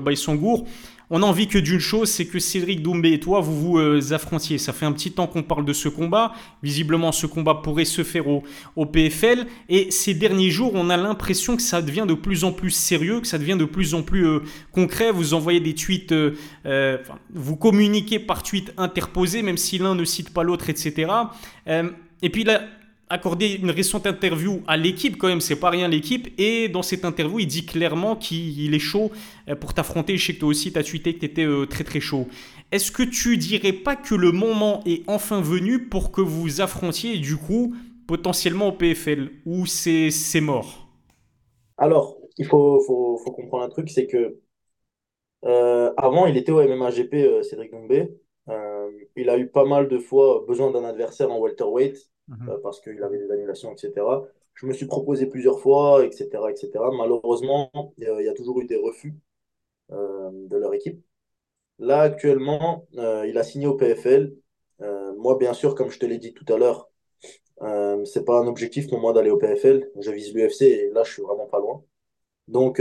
On 1.11 1.23
a 1.23 1.27
envie 1.27 1.49
que 1.49 1.59
d'une 1.59 1.81
chose, 1.81 2.11
c'est 2.11 2.27
que 2.27 2.39
Cédric 2.39 2.83
Doumbé 2.83 3.13
et 3.13 3.21
toi, 3.21 3.41
vous 3.41 3.61
vous 3.61 3.79
euh, 3.79 4.01
affrontiez. 4.13 4.59
Ça 4.59 4.73
fait 4.73 4.87
un 4.87 4.93
petit 4.93 5.13
temps 5.13 5.27
qu'on 5.27 5.43
parle 5.43 5.65
de 5.65 5.73
ce 5.73 5.89
combat. 5.89 6.33
Visiblement, 6.63 7.13
ce 7.13 7.27
combat 7.27 7.57
pourrait 7.57 7.85
se 7.85 8.03
faire 8.03 8.25
au, 8.29 8.87
PFL. 8.87 9.47
Et 9.69 9.91
ces 9.91 10.15
derniers 10.15 10.51
jours, 10.51 10.73
on 10.75 10.91
a 10.91 10.97
l'impression 10.97 11.57
que 11.57 11.63
ça 11.63 11.83
devient 11.83 12.07
de 12.09 12.15
plus 12.15 12.45
en 12.45 12.53
plus 12.53 12.71
sérieux, 12.71 13.21
que 13.21 13.27
ça 13.27 13.39
devient 13.39 13.57
de 13.59 13.65
plus 13.65 13.95
en 13.95 14.03
plus 14.03 14.27
euh, 14.27 14.41
concret. 14.73 15.11
Vous 15.11 15.35
envoyez 15.35 15.61
des 15.61 15.75
tweets, 15.75 16.13
euh, 16.13 16.99
vous 17.33 17.57
communiquez 17.57 18.19
par 18.19 18.43
tweet 18.43 18.73
interposé, 18.77 19.43
même 19.43 19.59
si 19.59 19.79
l'un 19.79 19.95
ne 19.95 20.05
cite 20.05 20.31
pas 20.31 20.43
l'autre, 20.43 20.71
etc. 20.71 21.11
Et 22.23 22.31
puis 22.31 22.45
là, 22.45 22.63
accordé 23.15 23.55
une 23.63 23.71
récente 23.71 24.07
interview 24.07 24.63
à 24.67 24.77
l'équipe 24.77 25.17
quand 25.17 25.29
même, 25.29 25.41
c'est 25.41 25.57
pas 25.57 25.71
rien 25.71 25.89
l'équipe, 25.89 26.29
et 26.39 26.69
dans 26.69 26.83
cette 26.83 27.05
interview 27.05 27.39
il 27.41 27.47
dit 27.47 27.65
clairement 27.67 28.17
qu'il 28.17 28.75
est 28.75 28.79
chaud 28.79 29.11
euh, 29.49 29.57
pour 29.57 29.73
t'affronter, 29.75 30.17
je 30.17 30.27
sais 30.27 30.35
que 30.35 30.41
toi 30.41 30.49
aussi 30.49 30.73
t'as 30.73 30.83
tweeté 30.83 31.15
que 31.15 31.21
t'étais 31.21 31.45
euh, 31.47 31.67
très 31.67 31.85
très 31.85 32.01
chaud. 32.01 32.29
Est-ce 32.73 32.91
que 32.93 33.03
tu 33.03 33.37
dirais 33.37 33.73
pas 33.73 33.97
que 33.97 34.15
le 34.15 34.33
moment 34.33 34.83
est 34.87 35.03
enfin 35.07 35.41
venu 35.41 35.89
pour 35.89 36.11
que 36.13 36.21
vous 36.21 36.61
affrontiez 36.61 37.19
du 37.19 37.37
coup 37.37 37.75
potentiellement 38.07 38.69
au 38.69 38.73
PFL, 38.73 39.31
ou 39.47 39.67
c'est 39.67 40.41
mort? 40.41 40.89
Alors, 41.77 42.17
il 42.39 42.47
faut, 42.47 42.81
faut, 42.81 43.33
comprendre 43.33 43.65
un 43.65 43.69
truc, 43.69 43.89
c'est 43.91 44.07
que 44.07 44.41
Euh, 45.45 45.93
avant, 45.97 46.27
il 46.27 46.37
était 46.37 46.53
au 46.53 46.61
MMA-GP, 46.63 47.43
Cédric 47.43 47.71
Doumbé. 47.71 48.09
Il 49.17 49.29
a 49.31 49.39
eu 49.39 49.49
pas 49.49 49.65
mal 49.65 49.89
de 49.89 49.99
fois 49.99 50.45
besoin 50.47 50.71
d'un 50.71 50.85
adversaire 50.85 51.31
en 51.31 51.39
welterweight 51.39 52.11
Mhm. 52.29 52.49
euh, 52.49 52.59
parce 52.63 52.81
qu'il 52.81 53.03
avait 53.03 53.19
des 53.19 53.31
annulations, 53.31 53.73
etc. 53.73 54.27
Je 54.55 54.67
me 54.67 54.73
suis 54.73 54.87
proposé 54.87 55.27
plusieurs 55.27 55.61
fois, 55.61 56.05
etc., 56.05 56.51
etc. 56.51 56.91
Malheureusement, 56.97 57.71
euh, 57.75 58.21
il 58.21 58.25
y 58.25 58.29
a 58.29 58.35
toujours 58.35 58.61
eu 58.61 58.67
des 58.67 58.77
refus 58.77 59.15
euh, 59.93 60.31
de 60.33 60.57
leur 60.57 60.73
équipe. 60.75 61.03
Là, 61.79 62.01
actuellement, 62.03 62.87
il 62.93 63.37
a 63.37 63.43
signé 63.43 63.67
au 63.67 63.75
PFL. 63.75 64.35
Moi, 65.19 65.37
bien 65.39 65.55
sûr, 65.55 65.75
comme 65.75 65.91
je 65.91 65.99
te 65.99 66.07
l'ai 66.07 66.19
dit 66.19 66.33
tout 66.33 66.51
à 66.53 66.57
l'heure, 66.57 66.89
c'est 68.05 68.25
pas 68.25 68.39
un 68.39 68.47
objectif 68.47 68.89
pour 68.89 69.01
moi 69.01 69.13
d'aller 69.13 69.31
au 69.31 69.39
PFL. 69.39 69.91
Je 69.99 70.11
vise 70.13 70.33
l'UFC 70.33 70.63
et 70.63 70.91
là, 70.91 71.03
je 71.03 71.13
suis 71.13 71.23
vraiment 71.23 71.47
pas 71.47 71.59
loin. 71.59 71.83
Donc, 72.47 72.79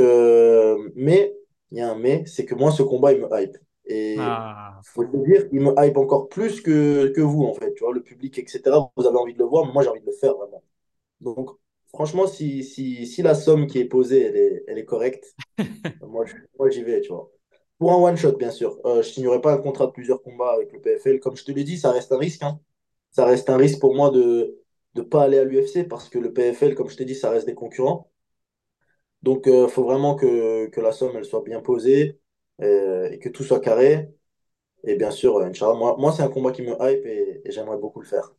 mais, 0.96 1.36
il 1.72 1.80
y 1.80 1.82
a 1.82 1.90
un 1.90 1.96
mais, 1.96 2.24
c'est 2.28 2.46
que 2.46 2.54
moi, 2.54 2.72
ce 2.72 2.84
combat, 2.84 3.14
il 3.14 3.22
me 3.22 3.28
hype. 3.32 3.58
Et 3.86 4.18
Ah. 4.18 4.82
faut 4.82 5.06
te 5.06 5.18
dire, 5.18 5.48
il 5.52 5.62
me 5.62 5.74
hype 5.78 5.98
encore 5.98 6.30
plus 6.30 6.62
que, 6.62 7.08
que 7.16 7.22
vous, 7.22 7.44
en 7.46 7.54
fait. 7.54 7.74
Tu 7.76 7.84
vois, 7.84 7.94
le 7.94 8.04
public, 8.04 8.38
etc. 8.40 8.92
Vous 8.98 9.06
avez 9.08 9.18
envie 9.18 9.34
de 9.34 9.40
le 9.40 9.46
voir, 9.46 9.66
mais 9.66 9.74
moi, 9.74 9.84
j'ai 9.84 9.90
envie 9.90 10.02
de 10.02 10.06
le 10.06 10.12
faire, 10.14 10.36
vraiment. 10.36 10.64
Donc, 11.22 11.52
franchement, 11.94 12.28
si, 12.28 12.64
si, 12.64 13.08
si 13.08 13.22
la 13.24 13.36
somme 13.36 13.68
qui 13.68 13.80
est 13.80 13.86
posée, 13.86 14.22
elle 14.24 14.38
est, 14.38 14.64
elle 14.68 14.78
est 14.80 14.86
correcte, 14.86 15.36
moi, 16.02 16.26
j'y 16.70 16.84
vais, 16.84 17.02
tu 17.02 17.10
vois. 17.10 17.32
Pour 17.80 17.92
un 17.94 17.98
one-shot, 17.98 18.34
bien 18.38 18.52
sûr. 18.52 18.80
Euh, 18.86 19.02
je 19.02 19.10
signerai 19.10 19.42
pas 19.42 19.54
un 19.54 19.58
contrat 19.58 19.88
de 19.88 19.92
plusieurs 19.92 20.22
combats 20.22 20.54
avec 20.54 20.72
le 20.74 20.80
PFL. 20.82 21.20
Comme 21.20 21.36
je 21.38 21.44
te 21.46 21.52
l'ai 21.52 21.64
dit, 21.64 21.78
ça 21.78 21.92
reste 21.92 22.12
un 22.12 22.18
risque, 22.18 22.44
hein. 22.44 22.60
Ça 23.12 23.26
reste 23.26 23.50
un 23.50 23.58
risque 23.58 23.80
pour 23.80 23.96
moi 23.96 24.12
de 24.12 24.60
ne 24.96 25.02
pas 25.02 25.24
aller 25.24 25.38
à 25.40 25.44
l'UFC 25.46 25.84
parce 25.88 26.10
que 26.10 26.20
le 26.20 26.34
PFL, 26.34 26.76
comme 26.76 26.90
je 26.90 26.98
t'ai 26.98 27.06
dit, 27.06 27.16
ça 27.16 27.30
reste 27.32 27.48
des 27.48 27.56
concurrents. 27.56 28.10
Donc, 29.22 29.44
il 29.48 29.68
faut 29.70 29.84
vraiment 29.84 30.16
que, 30.16 30.68
que 30.68 30.82
la 30.82 30.92
somme 30.92 31.16
elle 31.16 31.26
soit 31.26 31.44
bien 31.44 31.62
posée 31.62 32.10
euh, 32.10 32.23
et 32.62 33.20
que 33.20 33.30
tout 33.30 33.44
soit 33.44 33.60
carré. 33.62 34.10
Et 34.86 34.96
bien 34.98 35.12
sûr, 35.12 35.38
euh, 35.38 35.46
Inch'Allah, 35.48 35.76
moi, 35.76 35.96
moi 36.00 36.14
c'est 36.14 36.24
un 36.24 36.30
combat 36.30 36.52
qui 36.54 36.62
me 36.64 36.74
hype 36.74 37.06
et, 37.06 37.42
et 37.46 37.52
j'aimerais 37.52 37.78
beaucoup 37.78 38.02
le 38.02 38.08
faire. 38.08 38.34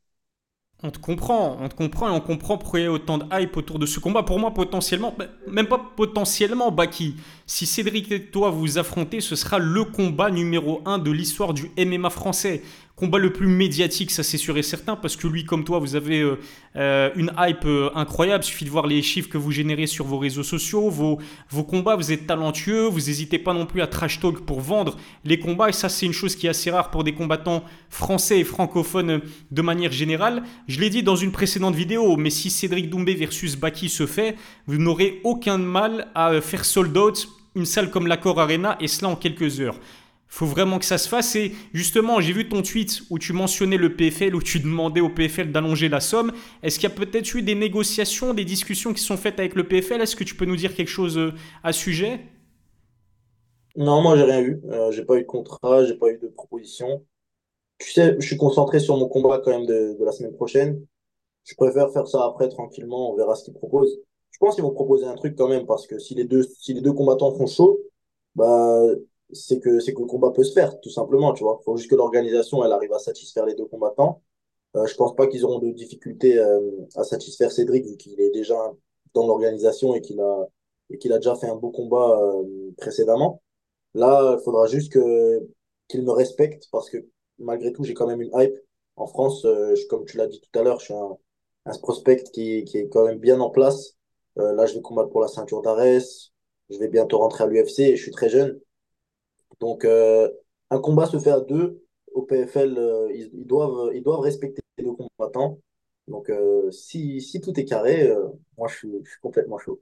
On 0.83 0.91
te 0.91 0.99
comprend, 0.99 1.57
on 1.63 1.69
te 1.71 1.75
comprend 1.75 2.09
et 2.09 2.11
on 2.13 2.21
comprend 2.21 2.59
pourquoi 2.59 2.79
il 2.81 2.83
y 2.83 2.87
a 2.87 2.93
autant 2.93 3.17
de 3.17 3.25
hype 3.33 3.57
autour 3.57 3.79
de 3.79 3.87
ce 3.87 4.01
combat. 4.01 4.23
Pour 4.23 4.39
moi, 4.39 4.53
potentiellement, 4.53 5.15
bah, 5.19 5.27
même 5.49 5.67
pas 5.67 5.79
potentiellement, 5.97 6.71
Baki. 6.71 7.17
Si 7.47 7.65
Cédric 7.65 8.13
et 8.13 8.27
toi 8.27 8.51
vous 8.51 8.77
affrontez, 8.77 9.23
ce 9.23 9.35
sera 9.35 9.59
le 9.59 9.85
combat 9.85 10.31
numéro 10.31 10.83
un 10.85 10.99
de 10.99 11.11
l'histoire 11.11 11.55
du 11.55 11.71
MMA 11.79 12.11
français. 12.11 12.63
Combat 12.97 13.19
le 13.19 13.33
plus 13.33 13.49
médiatique, 13.49 14.13
ça 14.13 14.23
c'est 14.23 14.39
sûr 14.39 14.57
et 14.57 14.63
certain, 14.63 14.95
parce 14.95 15.17
que 15.17 15.27
lui 15.27 15.45
comme 15.45 15.65
toi, 15.65 15.81
vous 15.81 15.97
avez 15.97 16.21
euh, 16.21 16.39
euh, 16.77 17.11
une 17.17 17.33
hype 17.39 17.65
euh, 17.65 17.91
incroyable. 17.95 18.45
Il 18.45 18.47
suffit 18.47 18.65
de 18.65 18.71
voir 18.71 18.87
les 18.87 19.03
chiffres 19.03 19.29
que 19.29 19.39
vous 19.39 19.51
générez 19.51 19.89
sur 19.89 20.05
vos 20.05 20.19
réseaux 20.19 20.45
sociaux, 20.45 20.91
vos, 20.91 21.19
combats, 21.65 21.97
vous 21.97 22.13
êtes 22.13 22.27
talentueux, 22.27 22.87
vous 22.87 23.01
n'hésitez 23.01 23.39
pas 23.39 23.53
non 23.53 23.67
plus 23.67 23.83
à 23.83 23.89
trash 23.89 24.21
talk 24.21 24.41
pour 24.41 24.61
vendre 24.61 24.97
les 25.25 25.41
combats, 25.41 25.69
et 25.69 25.73
ça 25.73 25.89
c'est 25.89 26.07
une 26.07 26.13
chose 26.13 26.37
qui 26.37 26.47
est 26.47 26.51
assez 26.51 26.71
rare 26.71 26.91
pour 26.91 27.03
des 27.03 27.15
combattants 27.15 27.65
français 27.91 28.39
et 28.39 28.45
francophones 28.45 29.23
de 29.51 29.63
manière 29.63 29.91
générale. 29.91 30.45
Je 30.69 30.81
l'ai 30.81 30.91
dit 30.91 31.03
dans 31.03 31.17
une 31.17 31.33
précédente 31.33 31.75
vidéo, 31.75 32.17
mais 32.17 32.31
si 32.31 32.49
Cédric 32.49 32.91
Doumbé 32.91 33.15
versus 33.15 33.57
Baki 33.57 33.89
se 33.89 34.07
fait, 34.07 34.37
vous 34.67 34.79
n'aurez 34.79 35.21
aucun 35.25 35.59
mal 35.59 36.09
à 36.15 36.41
faire 36.41 36.65
sold 36.65 36.97
out 36.97 37.29
une 37.57 37.67
salle 37.67 37.91
comme 37.91 38.07
l'Accor 38.07 38.41
Arena, 38.41 38.77
et 38.81 38.89
cela 38.89 39.11
en 39.11 39.17
quelques 39.17 39.61
heures 39.61 39.79
faut 40.35 40.47
vraiment 40.47 40.81
que 40.81 40.85
ça 40.85 40.99
se 40.99 41.09
fasse. 41.09 41.37
Et 41.37 41.53
justement, 41.73 42.21
j'ai 42.21 42.33
vu 42.33 42.49
ton 42.49 42.61
tweet 42.63 43.03
où 43.09 43.21
tu 43.21 43.33
mentionnais 43.33 43.77
le 43.77 43.95
PFL, 43.95 44.35
où 44.35 44.43
tu 44.43 44.59
demandais 44.59 45.01
au 45.01 45.09
PFL 45.09 45.53
d'allonger 45.53 45.89
la 45.89 46.01
somme. 46.01 46.33
Est-ce 46.65 46.81
qu'il 46.81 46.89
y 46.89 46.93
a 46.93 46.95
peut-être 46.95 47.35
eu 47.37 47.43
des 47.43 47.55
négociations, 47.55 48.35
des 48.35 48.45
discussions 48.45 48.93
qui 48.93 49.01
sont 49.01 49.17
faites 49.17 49.39
avec 49.39 49.55
le 49.55 49.63
PFL 49.63 50.01
Est-ce 50.01 50.17
que 50.17 50.25
tu 50.25 50.35
peux 50.35 50.45
nous 50.45 50.57
dire 50.57 50.75
quelque 50.75 50.89
chose 50.89 51.17
euh, 51.19 51.33
à 51.63 51.73
ce 51.73 51.79
sujet? 51.79 52.21
Non, 53.77 54.03
moi, 54.03 54.17
j'ai 54.17 54.25
rien 54.25 54.41
eu. 54.41 54.61
Euh, 54.71 54.91
j'ai 54.91 55.05
pas 55.05 55.15
eu 55.17 55.23
de 55.23 55.27
contrat, 55.27 55.85
j'ai 55.85 55.95
pas 55.95 56.09
eu 56.11 56.19
de 56.19 56.27
proposition. 56.27 57.05
Tu 57.79 57.93
sais, 57.93 58.17
je 58.21 58.27
suis 58.27 58.37
concentré 58.37 58.81
sur 58.81 58.97
mon 58.97 59.09
combat 59.09 59.41
quand 59.45 59.53
même 59.53 59.67
de, 59.67 59.97
de 59.99 60.05
la 60.05 60.13
semaine 60.13 60.35
prochaine. 60.35 60.87
Je 61.45 61.55
préfère 61.57 61.93
faire 61.93 62.09
ça 62.09 62.25
après, 62.25 62.49
tranquillement. 62.49 63.13
On 63.13 63.17
verra 63.17 63.37
ce 63.37 63.45
qu'ils 63.45 63.55
proposent. 63.55 63.99
Je 64.33 64.39
pense 64.39 64.55
qu'ils 64.57 64.65
vont 64.65 64.73
proposer 64.75 65.07
un 65.07 65.17
truc 65.17 65.37
quand 65.37 65.49
même, 65.49 65.67
parce 65.67 65.87
que 65.87 65.99
si 65.99 66.15
les 66.15 66.25
deux, 66.25 66.45
si 66.45 66.75
les 66.75 66.83
deux 66.83 66.93
combattants 66.93 67.33
font 67.37 67.47
chaud, 67.47 67.81
bah, 68.37 68.83
c'est 69.33 69.61
que, 69.61 69.81
c'est 69.81 69.95
que 69.95 70.01
le 70.01 70.07
combat 70.07 70.31
peut 70.31 70.45
se 70.45 70.53
faire, 70.53 70.79
tout 70.81 70.91
simplement, 70.91 71.33
tu 71.33 71.43
vois. 71.45 71.59
Il 71.63 71.65
faut 71.65 71.77
juste 71.77 71.91
que 71.91 71.97
l'organisation, 71.97 72.65
elle 72.65 72.73
arrive 72.73 72.93
à 72.93 72.99
satisfaire 72.99 73.47
les 73.47 73.55
deux 73.55 73.67
combattants. 73.67 74.23
Euh, 74.77 74.87
je 74.87 74.95
pense 74.97 75.15
pas 75.15 75.27
qu'ils 75.27 75.45
auront 75.45 75.61
de 75.61 75.71
difficultés 75.71 76.39
euh, 76.39 76.61
à 76.97 77.05
satisfaire 77.05 77.53
Cédric, 77.53 77.87
vu 77.87 77.97
qu'il 77.97 78.21
est 78.21 78.31
déjà 78.31 78.57
dans 79.15 79.27
l'organisation 79.27 79.95
et 79.95 80.01
qu'il 80.01 80.21
a, 80.21 80.49
et 80.91 80.99
qu'il 80.99 81.13
a 81.13 81.19
déjà 81.19 81.35
fait 81.37 81.47
un 81.49 81.57
beau 81.57 81.71
combat 81.71 82.21
euh, 82.21 82.71
précédemment. 82.79 83.43
Là, 83.95 84.37
il 84.39 84.45
faudra 84.45 84.67
juste 84.67 84.93
que, 84.93 85.41
qu'il 85.89 86.03
me 86.03 86.11
respecte, 86.13 86.69
parce 86.73 86.91
que 86.91 86.99
malgré 87.39 87.73
tout, 87.73 87.85
j'ai 87.85 87.95
quand 87.95 88.07
même 88.07 88.23
une 88.23 88.31
hype. 88.35 88.55
En 88.97 89.07
France, 89.07 89.45
euh, 89.45 89.75
je, 89.75 89.87
comme 89.87 90.05
tu 90.05 90.17
l'as 90.17 90.27
dit 90.27 90.41
tout 90.41 90.59
à 90.59 90.63
l'heure, 90.63 90.81
je 90.81 90.87
suis 90.87 90.95
un, 90.95 91.17
un 91.67 91.79
prospect 91.79 92.25
qui, 92.33 92.65
qui 92.65 92.79
est 92.79 92.89
quand 92.89 93.05
même 93.07 93.19
bien 93.19 93.41
en 93.41 93.51
place. 93.51 93.97
là, 94.37 94.67
je 94.67 94.75
vais 94.75 94.83
combattre 94.83 95.11
pour 95.11 95.21
la 95.21 95.29
ceinture 95.29 95.63
d'Arès. 95.63 96.33
Je 96.71 96.79
vais 96.79 96.89
bientôt 96.89 97.19
rentrer 97.19 97.45
à 97.45 97.47
l'UFC 97.47 97.81
et 97.81 97.97
je 97.97 98.03
suis 98.03 98.11
très 98.13 98.29
jeune. 98.29 98.61
Donc, 99.61 99.85
euh, 99.85 100.29
un 100.71 100.79
combat 100.79 101.07
se 101.07 101.19
fait 101.19 101.31
à 101.31 101.41
deux. 101.41 101.83
Au 102.13 102.23
PFL, 102.23 102.77
euh, 102.79 103.13
ils, 103.15 103.47
doivent, 103.47 103.91
ils 103.95 104.03
doivent 104.03 104.21
respecter 104.21 104.63
les 104.79 104.85
deux 104.85 104.93
combattants. 104.93 105.59
Donc, 106.07 106.31
euh, 106.31 106.71
si, 106.71 107.21
si, 107.21 107.41
tout 107.41 107.59
est 107.59 107.65
carré, 107.65 108.13
moi, 108.59 108.69
je 108.69 108.77
suis, 108.77 108.89
complètement 109.23 109.59
chaud. 109.59 109.81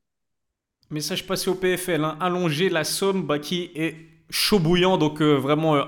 Message 0.90 1.26
passé 1.26 1.50
au 1.50 1.54
PFL. 1.54 2.04
Hein. 2.04 2.16
Allonger 2.20 2.68
la 2.68 2.84
somme, 2.84 3.28
qui 3.40 3.70
est 3.74 3.94
chaud 4.30 4.58
bouillant. 4.58 4.98
Donc, 4.98 5.20
vraiment, 5.20 5.84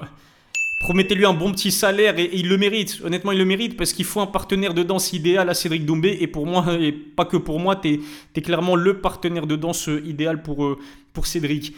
promettez-lui 0.81 1.25
un 1.25 1.35
bon 1.35 1.53
petit 1.53 1.71
salaire 1.71 2.19
et, 2.19 2.31
il 2.33 2.49
le 2.49 2.59
mérite. 2.59 3.00
Honnêtement, 3.05 3.33
il 3.33 3.38
le 3.38 3.45
mérite 3.45 3.76
parce 3.76 3.93
qu'il 3.93 4.05
faut 4.05 4.21
un 4.21 4.26
partenaire 4.26 4.75
de 4.75 4.83
danse 4.83 5.12
idéal 5.12 5.49
à 5.49 5.55
Cédric 5.55 5.87
Doumbé. 5.87 6.19
Et 6.21 6.26
pour 6.26 6.47
moi, 6.47 6.64
et 6.81 6.93
pas 6.93 7.25
que 7.25 7.37
pour 7.37 7.61
moi, 7.61 7.76
tu 7.76 8.03
es, 8.35 8.43
clairement 8.43 8.76
le 8.76 9.00
partenaire 9.00 9.47
de 9.47 9.57
danse 9.57 9.88
idéal 10.05 10.43
pour, 10.43 10.79
pour 11.12 11.26
Cédric. 11.26 11.75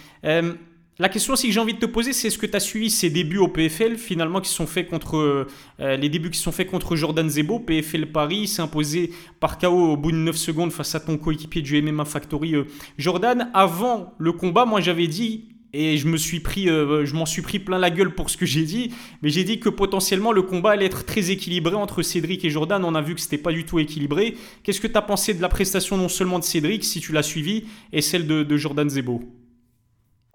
La 0.99 1.11
question 1.11 1.35
aussi 1.35 1.49
que 1.49 1.53
j'ai 1.53 1.61
envie 1.61 1.75
de 1.75 1.79
te 1.79 1.85
poser, 1.85 2.15
c'est 2.15 2.29
est-ce 2.29 2.39
que 2.39 2.47
tu 2.47 2.57
as 2.57 2.61
suivi 2.61 2.89
ces 2.89 3.11
débuts 3.11 3.37
au 3.37 3.49
PFL 3.49 3.99
finalement 3.99 4.41
qui 4.41 4.51
sont 4.51 4.67
faits 4.67 4.89
contre 4.89 5.47
euh, 5.79 5.97
les 5.99 6.09
débuts 6.09 6.31
qui 6.31 6.39
sont 6.39 6.53
faits 6.53 6.71
contre 6.71 6.97
Jordan 6.97 7.29
Zebo, 7.29 7.59
PFL 7.59 8.07
Paris 8.07 8.47
s'est 8.47 8.63
imposé 8.63 9.11
par 9.39 9.59
KO 9.59 9.93
au 9.93 9.97
bout 9.99 10.11
de 10.11 10.17
9 10.17 10.35
secondes 10.35 10.73
face 10.73 10.95
à 10.95 11.01
ton 11.01 11.19
coéquipier 11.19 11.61
du 11.61 11.83
MMA 11.83 12.07
Factory 12.07 12.55
euh, 12.55 12.65
Jordan. 12.97 13.51
Avant 13.53 14.15
le 14.17 14.33
combat, 14.33 14.65
moi 14.65 14.81
j'avais 14.81 15.07
dit 15.07 15.51
et 15.75 15.99
je 15.99 16.09
me 16.09 16.17
suis 16.17 16.41
pris 16.41 16.71
euh, 16.71 17.05
je 17.05 17.15
m'en 17.15 17.27
suis 17.27 17.43
pris 17.43 17.59
plein 17.59 17.79
la 17.79 17.91
gueule 17.91 18.15
pour 18.15 18.31
ce 18.31 18.39
que 18.39 18.47
j'ai 18.47 18.65
dit, 18.65 18.95
mais 19.21 19.29
j'ai 19.29 19.45
dit 19.45 19.61
que 19.61 19.69
potentiellement 19.69 20.33
le 20.33 20.41
combat 20.41 20.71
allait 20.71 20.87
être 20.87 21.05
très 21.05 21.31
équilibré 21.31 21.75
entre 21.75 22.01
Cédric 22.01 22.43
et 22.47 22.49
Jordan. 22.49 22.83
On 22.83 22.95
a 22.95 23.03
vu 23.03 23.15
que 23.15 23.21
c'était 23.21 23.37
pas 23.37 23.53
du 23.53 23.67
tout 23.67 23.79
équilibré. 23.79 24.35
Qu'est-ce 24.63 24.81
que 24.81 24.87
tu 24.87 24.97
as 24.97 25.03
pensé 25.03 25.35
de 25.35 25.43
la 25.43 25.51
prestation 25.51 25.99
non 25.99 26.09
seulement 26.09 26.39
de 26.39 26.45
Cédric 26.45 26.85
si 26.85 27.01
tu 27.01 27.13
l'as 27.13 27.23
suivi 27.23 27.65
et 27.93 28.01
celle 28.01 28.27
de, 28.27 28.43
de 28.45 28.57
Jordan 28.57 28.89
Zebo? 28.89 29.21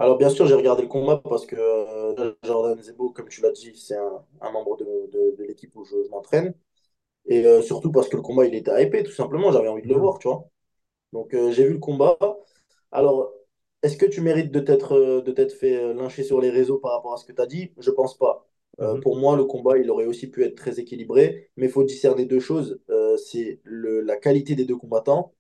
Alors, 0.02 0.18
bien 0.18 0.30
sûr, 0.30 0.48
j'ai 0.48 0.56
regardé 0.56 0.82
le 0.82 0.88
combat 0.88 1.18
parce 1.24 1.46
que 1.46 1.56
euh, 1.56 2.34
Jordan 2.44 2.82
Zebo, 2.82 3.12
comme 3.12 3.30
tu 3.30 3.40
l'as 3.42 3.52
dit, 3.52 3.72
c'est 3.76 3.96
un, 3.96 4.52
membre 4.52 4.76
de, 4.78 4.86
de, 5.38 5.44
l'équipe 5.44 5.76
où 5.76 5.86
je, 5.86 5.96
m'entraîne. 6.10 6.56
Et 7.28 7.46
euh, 7.46 7.62
surtout 7.62 7.92
parce 7.92 8.10
que 8.10 8.18
le 8.18 8.24
combat, 8.24 8.46
il 8.46 8.56
était 8.56 8.84
hypé, 8.84 9.04
tout 9.04 9.12
simplement. 9.12 9.52
J'avais 9.52 9.68
envie 9.68 9.84
de 9.84 9.88
le 9.90 9.96
voir, 9.96 10.18
tu 10.18 10.28
vois. 10.28 10.50
Donc, 11.14 11.36
euh, 11.36 11.52
j'ai 11.52 11.66
vu 11.66 11.74
le 11.74 11.80
combat. 11.80 12.18
Alors, 12.92 13.32
est-ce 13.84 13.98
que 13.98 14.08
tu 14.08 14.22
mérites 14.22 14.52
de 14.52 14.60
t'être 14.60 15.22
de 15.22 15.32
t'être 15.32 15.54
fait 15.54 15.94
lyncher 15.94 16.24
sur 16.24 16.42
les 16.42 16.50
réseaux 16.50 16.80
par 16.80 16.94
rapport 16.94 17.14
à 17.14 17.18
ce 17.18 17.26
que 17.26 17.34
tu 17.34 17.42
as 17.42 17.46
dit? 17.46 17.72
Je 17.78 17.92
pense 17.92 18.18
pas. 18.18 18.48
Mhm. 18.80 19.02
Pour 19.02 19.18
moi, 19.18 19.38
le 19.38 19.46
combat, 19.46 19.78
il 19.78 19.92
aurait 19.92 20.08
aussi 20.08 20.32
pu 20.32 20.44
être 20.44 20.56
très 20.56 20.80
équilibré, 20.80 21.52
mais 21.58 21.68
il 21.68 21.72
faut 21.72 21.84
discerner 21.84 22.26
deux 22.26 22.40
choses. 22.40 22.80
c'est 23.18 23.62
la 23.66 24.18
qualité 24.18 24.56
des 24.56 24.66
deux 24.66 24.78
combattants 24.78 25.34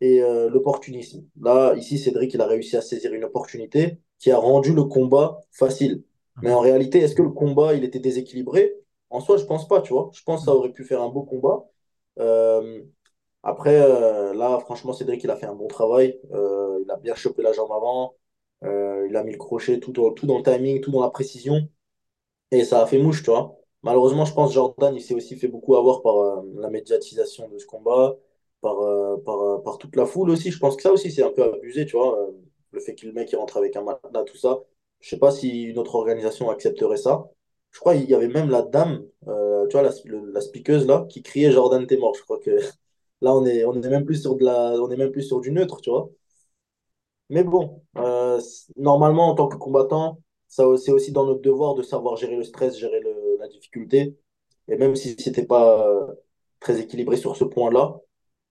et 0.00 0.22
euh, 0.22 0.50
l'opportunisme. 0.50 1.24
Là, 1.40 1.74
ici, 1.76 1.98
Cédric, 1.98 2.34
il 2.34 2.40
a 2.40 2.46
réussi 2.46 2.76
à 2.76 2.82
saisir 2.82 3.12
une 3.14 3.24
opportunité 3.24 3.98
qui 4.18 4.30
a 4.30 4.38
rendu 4.38 4.72
le 4.74 4.84
combat 4.84 5.40
facile. 5.52 6.02
Mais 6.42 6.52
en 6.52 6.60
réalité, 6.60 6.98
est-ce 7.00 7.14
que 7.14 7.22
le 7.22 7.30
combat, 7.30 7.74
il 7.74 7.84
était 7.84 7.98
déséquilibré? 7.98 8.74
En 9.10 9.20
soi, 9.20 9.38
je 9.38 9.44
pense 9.44 9.66
pas, 9.68 9.80
tu 9.80 9.92
vois. 9.92 10.10
Je 10.12 10.22
pense 10.22 10.40
que 10.40 10.46
ça 10.46 10.54
aurait 10.54 10.72
pu 10.72 10.84
faire 10.84 11.02
un 11.02 11.08
beau 11.08 11.22
combat. 11.22 11.64
Euh, 12.18 12.82
après, 13.42 13.80
euh, 13.80 14.34
là, 14.34 14.58
franchement, 14.60 14.92
Cédric, 14.92 15.24
il 15.24 15.30
a 15.30 15.36
fait 15.36 15.46
un 15.46 15.54
bon 15.54 15.68
travail. 15.68 16.18
il 16.32 16.90
a 16.90 16.96
bien 16.96 17.14
chopé 17.14 17.42
la 17.42 17.52
jambe 17.52 17.72
avant. 17.72 18.14
il 18.62 19.16
a 19.16 19.24
mis 19.24 19.32
le 19.32 19.38
crochet 19.38 19.80
tout, 19.80 19.92
tout 19.92 20.26
dans 20.26 20.38
le 20.38 20.42
timing, 20.44 20.80
tout 20.80 20.90
dans 20.90 21.02
la 21.02 21.10
précision. 21.10 21.68
Et 22.50 22.64
ça 22.64 22.82
a 22.82 22.86
fait 22.86 22.98
mouche, 22.98 23.22
tu 23.22 23.30
vois. 23.30 23.56
Malheureusement, 23.82 24.24
je 24.24 24.34
pense 24.34 24.52
Jordan, 24.52 24.94
il 24.94 25.00
s'est 25.02 25.14
aussi 25.14 25.36
fait 25.36 25.48
beaucoup 25.48 25.76
avoir 25.76 26.02
par 26.02 26.42
la 26.56 26.70
médiatisation 26.70 27.48
de 27.48 27.58
ce 27.58 27.66
combat 27.66 28.16
par, 28.60 28.80
euh, 28.80 29.16
par, 29.24 29.40
euh, 29.40 29.62
par, 29.62 29.78
toute 29.78 29.96
la 29.96 30.06
foule 30.06 30.30
aussi. 30.30 30.50
Je 30.50 30.58
pense 30.58 30.76
que 30.76 30.82
ça 30.82 30.92
aussi, 30.92 31.10
c'est 31.10 31.22
un 31.22 31.30
peu 31.30 31.44
abusé, 31.44 31.86
tu 31.86 31.96
vois. 31.96 32.18
Euh, 32.20 32.32
le 32.72 32.80
fait 32.80 32.94
que 32.94 33.06
le 33.06 33.12
mec 33.12 33.34
rentre 33.36 33.56
avec 33.56 33.76
un 33.76 33.82
matelas, 33.82 34.24
tout 34.24 34.36
ça. 34.36 34.60
Je 35.00 35.08
sais 35.08 35.18
pas 35.18 35.30
si 35.30 35.64
une 35.64 35.78
autre 35.78 35.94
organisation 35.94 36.50
accepterait 36.50 36.96
ça. 36.96 37.24
Je 37.70 37.80
crois 37.80 37.94
qu'il 37.94 38.08
y 38.10 38.14
avait 38.14 38.28
même 38.28 38.50
la 38.50 38.62
dame, 38.62 39.04
tu 39.22 39.72
vois, 39.72 39.82
la, 39.82 39.90
la 40.32 40.40
speakeuse 40.40 40.86
là, 40.86 41.06
qui 41.08 41.22
criait 41.22 41.52
Jordan, 41.52 41.86
t'es 41.86 41.96
mort. 41.98 42.14
Je 42.14 42.22
crois 42.22 42.38
que 42.40 42.50
là, 43.20 43.34
on 43.34 43.44
est, 43.46 43.64
on 43.64 43.74
est 43.74 43.88
même 43.90 44.04
plus 44.04 44.22
sur 44.22 44.36
de 44.36 44.44
la, 44.44 44.72
on 44.80 44.90
est 44.90 44.96
même 44.96 45.12
plus 45.12 45.22
sur 45.22 45.40
du 45.40 45.52
neutre, 45.52 45.80
tu 45.80 45.90
vois. 45.90 46.10
Mais 47.28 47.42
bon, 47.44 47.82
normalement, 48.76 49.28
en 49.30 49.34
tant 49.34 49.48
que 49.48 49.56
combattant, 49.56 50.20
c'est 50.48 50.62
aussi 50.92 51.12
dans 51.12 51.26
notre 51.26 51.42
devoir 51.42 51.74
de 51.74 51.82
savoir 51.82 52.16
gérer 52.16 52.36
le 52.36 52.44
stress, 52.44 52.78
gérer 52.78 53.00
la 53.38 53.48
difficulté. 53.48 54.16
Et 54.68 54.76
même 54.76 54.94
si 54.96 55.16
c'était 55.18 55.46
pas 55.46 55.86
très 56.60 56.80
équilibré 56.80 57.16
sur 57.16 57.36
ce 57.36 57.44
point-là, 57.44 58.00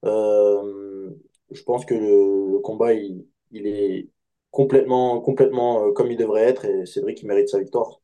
je 0.06 1.63
pense 1.63 1.86
que 1.86 1.96
le, 1.96 2.60
combat, 2.60 2.94
il, 2.94 3.28
est 3.52 4.10
complètement, 4.52 5.22
complètement 5.22 5.88
euh, 5.88 5.91
comme 5.94 6.12
il 6.12 6.18
devrait 6.18 6.44
être 6.44 6.65
et 6.65 6.86
Cédric, 6.86 7.22
il 7.22 7.28
mérite 7.28 7.50
sa 7.50 7.60
victoire. 7.60 8.02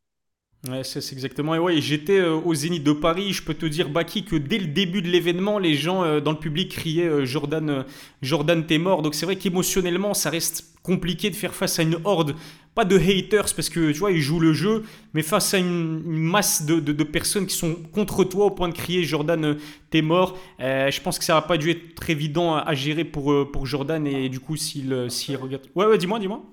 Ouais, 0.69 0.83
c'est 0.83 0.99
exactement. 1.11 1.55
Et 1.55 1.59
ouais, 1.59 1.81
j'étais 1.81 2.19
euh, 2.19 2.35
au 2.35 2.53
Zénith 2.53 2.83
de 2.83 2.93
Paris. 2.93 3.33
Je 3.33 3.41
peux 3.41 3.55
te 3.55 3.65
dire, 3.65 3.89
Baki, 3.89 4.25
que 4.25 4.35
dès 4.35 4.59
le 4.59 4.67
début 4.67 5.01
de 5.01 5.07
l'événement, 5.07 5.57
les 5.57 5.73
gens 5.73 6.19
dans 6.21 6.31
le 6.31 6.37
public 6.37 6.71
criaient 6.71 7.25
Jordan, 7.25 7.83
Jordan, 8.21 8.65
t'es 8.65 8.77
mort. 8.77 9.01
Donc 9.01 9.15
c'est 9.15 9.25
vrai 9.25 9.37
qu'émotionnellement, 9.37 10.13
ça 10.13 10.29
reste 10.29 10.65
compliqué 10.83 11.29
de 11.29 11.35
faire 11.35 11.55
face 11.55 11.79
à 11.79 11.83
une 11.83 11.97
horde 12.03 12.35
pas 12.73 12.85
de 12.85 12.97
haters 12.97 13.53
parce 13.53 13.69
que 13.69 13.91
tu 13.91 13.99
vois, 13.99 14.11
ils 14.11 14.21
jouent 14.21 14.39
le 14.39 14.53
jeu, 14.53 14.83
mais 15.13 15.21
face 15.21 15.53
à 15.53 15.57
une, 15.57 16.01
masse 16.05 16.65
de, 16.65 16.79
de, 16.79 17.03
personnes 17.03 17.45
qui 17.45 17.55
sont 17.55 17.75
contre 17.91 18.23
toi 18.23 18.45
au 18.45 18.51
point 18.51 18.69
de 18.69 18.73
crier 18.73 19.03
Jordan, 19.03 19.43
euh, 19.43 19.55
t'es 19.89 20.01
mort. 20.01 20.37
Euh, 20.59 20.89
je 20.89 21.01
pense 21.01 21.19
que 21.19 21.25
ça 21.25 21.33
va 21.33 21.41
pas 21.41 21.57
dû 21.57 21.69
être 21.69 21.95
très 21.95 22.13
évident 22.13 22.55
à, 22.55 22.73
gérer 22.73 23.03
pour, 23.03 23.31
euh, 23.31 23.49
pour 23.51 23.65
Jordan 23.65 24.07
et 24.07 24.29
du 24.29 24.39
coup, 24.39 24.55
s'il 24.55 24.93
regarde. 25.35 25.63
Ouais, 25.75 25.85
ouais, 25.85 25.97
dis-moi, 25.97 26.19
dis-moi. 26.19 26.43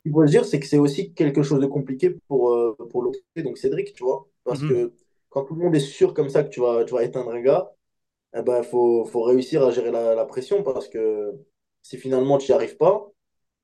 Ce 0.00 0.02
qu'il 0.02 0.12
faut 0.12 0.24
dire, 0.24 0.44
c'est 0.44 0.58
que 0.60 0.66
c'est 0.66 0.78
aussi 0.78 1.12
quelque 1.12 1.42
chose 1.42 1.60
de 1.60 1.66
compliqué 1.66 2.10
pour, 2.26 2.76
pour 2.90 3.02
l'autre, 3.02 3.18
donc 3.36 3.58
Cédric, 3.58 3.92
tu 3.92 4.02
vois. 4.02 4.26
Parce 4.44 4.62
mhm. 4.62 4.68
que 4.68 4.92
quand 5.28 5.44
tout 5.44 5.54
le 5.54 5.62
monde 5.62 5.76
est 5.76 5.80
sûr 5.80 6.14
comme 6.14 6.30
ça 6.30 6.42
que 6.42 6.48
tu 6.48 6.60
vas, 6.60 6.84
tu 6.84 6.94
vas 6.94 7.04
éteindre 7.04 7.30
un 7.30 7.40
gars, 7.40 7.72
il 8.34 8.40
eh 8.40 8.42
ben, 8.42 8.62
faut, 8.62 9.04
faut 9.06 9.22
réussir 9.22 9.64
à 9.64 9.70
gérer 9.72 9.90
la, 9.90 10.14
la 10.14 10.24
pression 10.24 10.62
parce 10.62 10.88
que 10.88 11.32
si 11.82 11.98
finalement 11.98 12.38
tu 12.38 12.50
n'y 12.50 12.54
arrives 12.56 12.76
pas, 12.76 13.10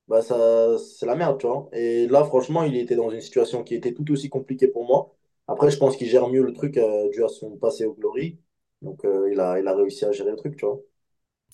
bah 0.09 0.22
ça, 0.22 0.79
c'est 0.79 1.07
la 1.07 1.16
merde, 1.16 1.38
tu 1.38 1.46
vois. 1.46 1.68
Et 1.72 2.07
là, 2.09 2.25
franchement, 2.25 2.62
il 2.62 2.77
était 2.77 2.96
dans 2.96 3.11
une 3.11 3.20
situation 3.20 3.64
qui 3.64 3.75
était 3.75 3.92
tout 3.94 4.11
aussi 4.12 4.29
compliquée 4.29 4.68
pour 4.68 4.87
moi. 4.87 5.14
Après, 5.49 5.70
je 5.70 5.79
pense 5.79 5.96
qu'il 5.96 6.09
gère 6.09 6.29
mieux 6.29 6.42
le 6.42 6.53
truc 6.53 6.77
euh, 6.77 7.09
dû 7.11 7.25
à 7.25 7.29
son 7.29 7.57
passé 7.59 7.85
au 7.87 7.94
Glory. 7.94 8.38
Donc, 8.83 9.05
euh, 9.05 9.31
il, 9.33 9.40
a, 9.40 9.59
il 9.59 9.66
a 9.68 9.75
réussi 9.75 10.05
à 10.05 10.12
gérer 10.12 10.31
le 10.31 10.37
truc, 10.37 10.57
tu 10.57 10.64
vois. 10.66 10.81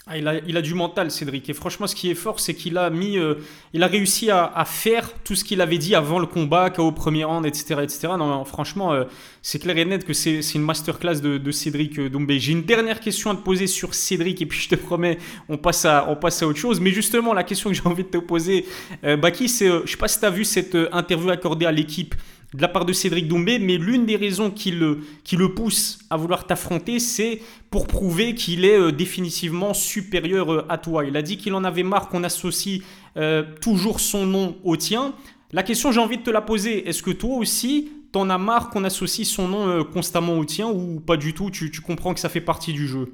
Ah, 0.08 0.18
il, 0.18 0.26
a, 0.26 0.62
du 0.62 0.74
mental, 0.74 1.12
Cédric. 1.12 1.48
Et 1.48 1.52
franchement, 1.52 1.86
ce 1.86 1.94
qui 1.94 2.10
est 2.10 2.16
fort, 2.16 2.40
c'est 2.40 2.54
qu'il 2.54 2.76
a 2.76 2.90
mis, 2.90 3.18
euh, 3.18 3.36
il 3.72 3.84
a 3.84 3.86
réussi 3.86 4.32
à, 4.32 4.64
faire 4.66 5.08
tout 5.22 5.36
ce 5.36 5.44
qu'il 5.44 5.60
avait 5.60 5.78
dit 5.78 5.94
avant 5.94 6.18
le 6.18 6.26
combat, 6.26 6.70
KO 6.70 6.90
premier 6.90 7.22
round, 7.22 7.46
etc., 7.46 7.76
etc. 7.84 8.08
Non, 8.18 8.44
franchement, 8.44 8.92
euh, 8.92 9.04
c'est 9.42 9.60
clair 9.60 9.78
et 9.78 9.84
net 9.84 10.04
que 10.04 10.12
c'est 10.12 10.40
une 10.54 10.62
masterclass 10.62 11.20
de, 11.20 11.38
de 11.38 11.50
Cédric 11.52 12.00
euh, 12.00 12.10
Doumbé. 12.10 12.40
J'ai 12.40 12.50
une 12.50 12.64
dernière 12.64 12.98
question 12.98 13.30
à 13.30 13.36
te 13.36 13.42
poser 13.42 13.68
sur 13.68 13.94
Cédric, 13.94 14.42
et 14.42 14.46
puis 14.46 14.58
je 14.58 14.70
te 14.70 14.74
promets, 14.74 15.18
on 15.48 15.56
passe 15.56 15.84
à, 15.84 16.08
on 16.08 16.16
passe 16.16 16.42
à 16.42 16.48
autre 16.48 16.58
chose. 16.58 16.80
Mais 16.80 16.90
justement, 16.90 17.32
la 17.32 17.44
question 17.44 17.70
que 17.70 17.76
j'ai 17.76 17.86
envie 17.86 18.02
de 18.02 18.08
te 18.08 18.18
poser, 18.18 18.66
Baki, 19.04 19.48
c'est, 19.48 19.68
je 19.68 19.88
sais 19.88 19.96
pas 19.96 20.08
si 20.08 20.18
tu 20.18 20.26
as 20.26 20.30
vu 20.30 20.44
cette 20.44 20.76
interview 20.90 21.30
accordée 21.30 21.66
à 21.66 21.72
l'équipe 21.72 22.16
de 22.54 22.60
la 22.60 22.68
part 22.68 22.84
de 22.84 22.92
Cédric 22.92 23.28
Doumbé, 23.28 23.58
mais 23.58 23.78
l'une 23.78 24.04
des 24.04 24.16
raisons 24.16 24.50
qui 24.50 24.72
le, 24.72 25.00
qui 25.24 25.36
le 25.36 25.54
pousse 25.54 25.98
à 26.10 26.16
vouloir 26.16 26.46
t'affronter, 26.46 26.98
c'est 26.98 27.40
pour 27.70 27.86
prouver 27.86 28.34
qu'il 28.34 28.64
est 28.64 28.78
euh, 28.78 28.92
définitivement 28.92 29.72
supérieur 29.72 30.52
euh, 30.52 30.66
à 30.68 30.76
toi. 30.76 31.04
Il 31.04 31.16
a 31.16 31.22
dit 31.22 31.38
qu'il 31.38 31.54
en 31.54 31.64
avait 31.64 31.82
marre 31.82 32.08
qu'on 32.08 32.24
associe 32.24 32.82
euh, 33.16 33.42
toujours 33.60 34.00
son 34.00 34.26
nom 34.26 34.56
au 34.64 34.76
tien. 34.76 35.14
La 35.52 35.62
question, 35.62 35.92
j'ai 35.92 36.00
envie 36.00 36.18
de 36.18 36.22
te 36.22 36.30
la 36.30 36.42
poser, 36.42 36.86
est-ce 36.88 37.02
que 37.02 37.10
toi 37.10 37.36
aussi, 37.36 37.90
t'en 38.12 38.28
as 38.28 38.38
marre 38.38 38.68
qu'on 38.68 38.84
associe 38.84 39.26
son 39.26 39.48
nom 39.48 39.84
constamment 39.84 40.38
au 40.38 40.44
tien 40.44 40.68
ou 40.68 41.00
pas 41.00 41.16
du 41.16 41.34
tout? 41.34 41.50
Tu, 41.50 41.70
tu, 41.70 41.80
comprends 41.80 42.12
que 42.14 42.20
ça 42.20 42.28
fait 42.28 42.40
partie 42.40 42.72
du 42.72 42.86
jeu 42.86 43.12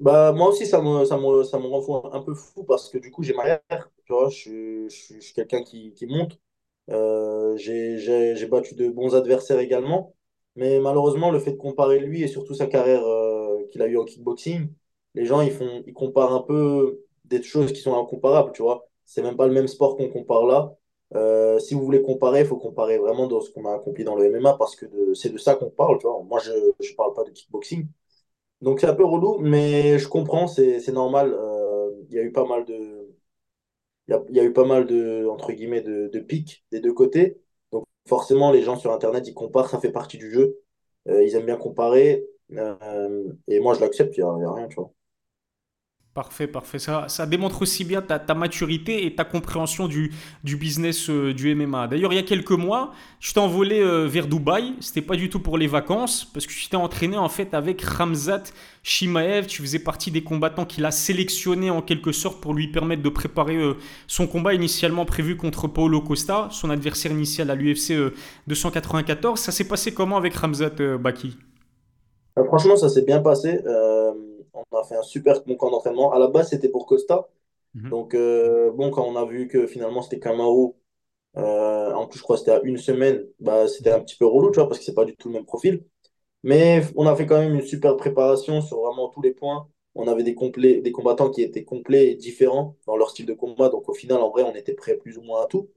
bah, 0.00 0.32
moi 0.32 0.50
aussi, 0.50 0.64
ça 0.64 0.80
me, 0.80 1.04
ça, 1.04 1.18
me, 1.18 1.42
ça 1.42 1.58
me 1.58 1.66
rend 1.66 2.12
un 2.12 2.20
peu 2.20 2.32
fou 2.32 2.62
parce 2.62 2.88
que 2.88 2.98
du 2.98 3.10
coup, 3.10 3.24
j'ai 3.24 3.34
ma 3.34 3.58
tu 4.04 4.12
vois, 4.12 4.28
je, 4.30 4.86
je, 4.88 5.14
je 5.14 5.20
suis 5.20 5.34
quelqu'un 5.34 5.62
qui, 5.62 5.92
qui 5.92 6.06
monte. 6.06 6.38
Euh, 6.90 7.56
j'ai 7.56 8.46
battu 8.46 8.74
de 8.74 8.88
bons 8.88 9.14
adversaires 9.14 9.58
également. 9.60 10.14
Mais 10.56 10.80
malheureusement, 10.80 11.30
le 11.30 11.38
fait 11.38 11.52
de 11.52 11.56
comparer 11.56 11.98
lui 12.00 12.22
et 12.22 12.28
surtout 12.28 12.54
sa 12.54 12.66
carrière 12.66 13.06
euh, 13.06 13.64
qu'il 13.70 13.82
a 13.82 13.86
eue 13.86 13.96
en 13.98 14.04
kickboxing, 14.04 14.68
les 15.14 15.24
gens 15.24 15.40
ils 15.40 15.52
font, 15.52 15.82
ils 15.86 15.92
comparent 15.94 16.32
un 16.34 16.42
peu 16.42 17.00
des 17.24 17.42
choses 17.42 17.72
qui 17.72 17.80
sont 17.80 17.94
incomparables, 17.98 18.52
tu 18.52 18.62
vois. 18.62 18.88
C'est 19.04 19.22
même 19.22 19.36
pas 19.36 19.46
le 19.46 19.52
même 19.54 19.68
sport 19.68 19.96
qu'on 19.96 20.08
compare 20.08 20.46
là. 20.46 20.74
Euh, 21.14 21.58
si 21.58 21.74
vous 21.74 21.82
voulez 21.84 22.02
comparer, 22.02 22.40
il 22.40 22.46
faut 22.46 22.56
comparer 22.58 22.98
vraiment 22.98 23.26
dans 23.28 23.40
ce 23.40 23.50
qu'on 23.50 23.64
a 23.66 23.74
accompli 23.74 24.04
dans 24.04 24.16
le 24.16 24.24
MMA 24.26 24.54
parce 24.58 24.76
que 24.76 24.86
c'est 25.14 25.30
de 25.30 25.38
ça 25.38 25.54
qu'on 25.54 25.70
parle, 25.70 25.98
tu 25.98 26.06
vois. 26.06 26.22
Moi, 26.24 26.40
je 26.40 26.50
ne 26.52 26.96
parle 26.96 27.14
pas 27.14 27.24
de 27.24 27.30
kickboxing. 27.30 27.86
Donc 28.62 28.80
c'est 28.80 28.86
un 28.88 28.94
peu 28.94 29.04
relou, 29.04 29.38
mais 29.40 29.98
je 29.98 30.08
comprends, 30.08 30.46
c'est 30.48 30.86
normal. 30.92 31.36
Il 32.10 32.16
y 32.16 32.18
a 32.18 32.22
eu 32.22 32.32
pas 32.32 32.44
mal 32.46 32.64
de, 32.64 32.97
il 34.08 34.36
y 34.36 34.40
a, 34.40 34.44
eu 34.44 34.52
pas 34.52 34.64
mal 34.64 34.86
de, 34.86 35.26
entre 35.30 35.52
guillemets, 35.52 35.82
de, 35.82 36.08
de 36.12 36.20
pics 36.20 36.64
des 36.72 36.80
deux 36.80 36.92
côtés. 36.94 37.40
Donc 37.72 37.84
forcément, 38.08 38.50
les 38.50 38.62
gens 38.62 38.76
sur 38.76 38.92
Internet, 38.92 39.28
ils 39.28 39.34
comparent, 39.34 39.68
ça 39.68 39.80
fait 39.80 39.92
partie 39.92 40.18
du 40.18 40.30
jeu. 40.30 40.58
Euh, 41.08 41.22
ils 41.22 41.34
aiment 41.36 41.46
bien 41.46 41.56
comparer. 41.56 42.24
Euh, 42.52 43.32
et 43.48 43.60
moi, 43.60 43.74
je 43.74 43.80
l'accepte, 43.80 44.16
il 44.16 44.24
n'y 44.24 44.44
a, 44.44 44.52
rien, 44.52 44.68
tu 44.68 44.76
vois. 44.76 44.92
Parfait, 46.18 46.48
parfait. 46.48 46.80
Ça, 46.80 47.04
ça 47.06 47.26
démontre 47.26 47.62
aussi 47.62 47.84
bien 47.84 48.02
ta, 48.02 48.34
maturité 48.34 49.06
et 49.06 49.14
ta 49.14 49.22
compréhension 49.22 49.86
du, 49.86 50.10
du 50.42 50.56
business 50.56 51.08
euh, 51.10 51.32
du 51.32 51.54
MMA. 51.54 51.86
D'ailleurs, 51.86 52.12
il 52.12 52.16
y 52.16 52.18
a 52.18 52.24
quelques 52.24 52.50
mois, 52.50 52.90
je 53.20 53.32
t'ai 53.32 53.38
envolé 53.38 53.78
euh, 53.78 54.08
vers 54.08 54.26
Dubaï. 54.26 54.74
C'était 54.80 55.00
pas 55.00 55.14
du 55.14 55.30
tout 55.30 55.38
pour 55.38 55.56
les 55.56 55.68
vacances, 55.68 56.24
parce 56.24 56.44
que 56.44 56.52
je 56.52 56.68
t'ai 56.68 56.76
entraîné 56.76 57.16
en 57.16 57.28
fait 57.28 57.54
avec 57.54 57.82
Ramzat 57.82 58.42
Shimaev. 58.82 59.46
Tu 59.46 59.62
faisais 59.62 59.78
partie 59.78 60.10
des 60.10 60.24
combattants 60.24 60.64
qu'il 60.64 60.84
a 60.86 60.90
sélectionnés 60.90 61.70
en 61.70 61.82
quelque 61.82 62.10
sorte 62.10 62.40
pour 62.40 62.52
lui 62.52 62.66
permettre 62.66 63.02
de 63.02 63.10
préparer 63.10 63.54
euh, 63.54 63.74
son 64.08 64.26
combat 64.26 64.54
initialement 64.54 65.04
prévu 65.04 65.36
contre 65.36 65.68
Paulo 65.68 66.00
Costa, 66.00 66.48
son 66.50 66.68
adversaire 66.70 67.12
initial 67.12 67.48
à 67.48 67.54
l'UFC 67.54 67.92
294. 68.48 69.38
Ça 69.38 69.52
s'est 69.52 69.68
passé 69.68 69.94
comment 69.94 70.16
avec 70.16 70.34
Ramzat 70.34 70.98
Baki? 70.98 71.38
Franchement, 72.44 72.74
ça 72.74 72.88
s'est 72.88 73.02
bien 73.02 73.20
passé 73.20 73.60
on 74.70 74.78
a 74.78 74.84
fait 74.84 74.96
un 74.96 75.02
super 75.02 75.42
bon 75.44 75.56
camp 75.56 75.70
d'entraînement. 75.70 76.12
À 76.12 76.18
la 76.18 76.28
base, 76.28 76.50
c'était 76.50 76.68
pour 76.68 76.86
Costa. 76.86 77.28
Mhm. 77.74 77.90
Donc, 77.90 78.14
euh, 78.14 78.70
bon, 78.72 78.90
quand 78.90 79.04
on 79.06 79.16
a 79.16 79.24
vu 79.24 79.48
que 79.48 79.66
finalement 79.66 80.02
c'était 80.02 80.18
Camaro, 80.18 80.76
euh, 81.36 81.92
en 81.92 82.06
plus, 82.06 82.18
je 82.18 82.24
crois 82.24 82.36
que 82.36 82.40
c'était 82.40 82.52
à 82.52 82.60
une 82.64 82.78
semaine, 82.78 83.26
bah, 83.40 83.68
c'était 83.68 83.92
un 83.92 84.00
petit 84.00 84.16
peu 84.16 84.26
relou, 84.26 84.50
tu 84.50 84.56
vois, 84.56 84.68
parce 84.68 84.78
que 84.78 84.84
c'est 84.84 84.94
pas 84.94 85.04
du 85.04 85.16
tout 85.16 85.28
le 85.28 85.34
même 85.34 85.44
profil. 85.46 85.84
Mais 86.44 86.82
on 86.96 87.06
a 87.06 87.16
fait 87.16 87.26
quand 87.26 87.38
même 87.40 87.54
une 87.54 87.62
super 87.62 87.96
préparation 87.96 88.60
sur 88.62 88.80
vraiment 88.80 89.08
tous 89.10 89.22
les 89.22 89.32
points. 89.32 89.68
On 89.94 90.08
avait 90.08 90.22
des, 90.24 90.34
complets, 90.34 90.80
des 90.80 90.92
combattants 90.92 91.30
qui 91.30 91.42
étaient 91.42 91.64
complets 91.64 92.10
et 92.12 92.14
différents 92.16 92.76
dans 92.86 92.96
leur 92.96 93.10
style 93.10 93.26
de 93.26 93.34
combat. 93.34 93.68
Donc, 93.70 93.88
au 93.88 93.94
final, 93.94 94.20
en 94.20 94.30
vrai, 94.30 94.44
on 94.44 94.54
était 94.54 94.74
prêts 94.74 94.96
plus 94.96 95.18
ou 95.18 95.22
moins 95.22 95.42
à 95.44 95.46
tout. 95.46 95.70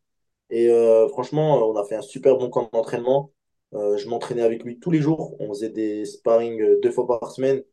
Et 0.49 0.69
euh, 0.69 1.07
franchement, 1.09 1.67
on 1.69 1.75
a 1.77 1.85
fait 1.85 1.95
un 1.95 2.01
super 2.01 2.37
bon 2.37 2.49
camp 2.49 2.69
d'entraînement. 2.73 3.31
je 3.73 4.07
m'entraînais 4.07 4.43
avec 4.43 4.63
lui 4.63 4.79
tous 4.79 4.91
les 4.91 5.01
jours. 5.01 5.35
On 5.39 5.49
faisait 5.49 5.69
des 5.69 6.05
sparring 6.05 6.79
deux 6.81 6.91
fois 6.91 7.07
par 7.07 7.31
semaine. 7.31 7.63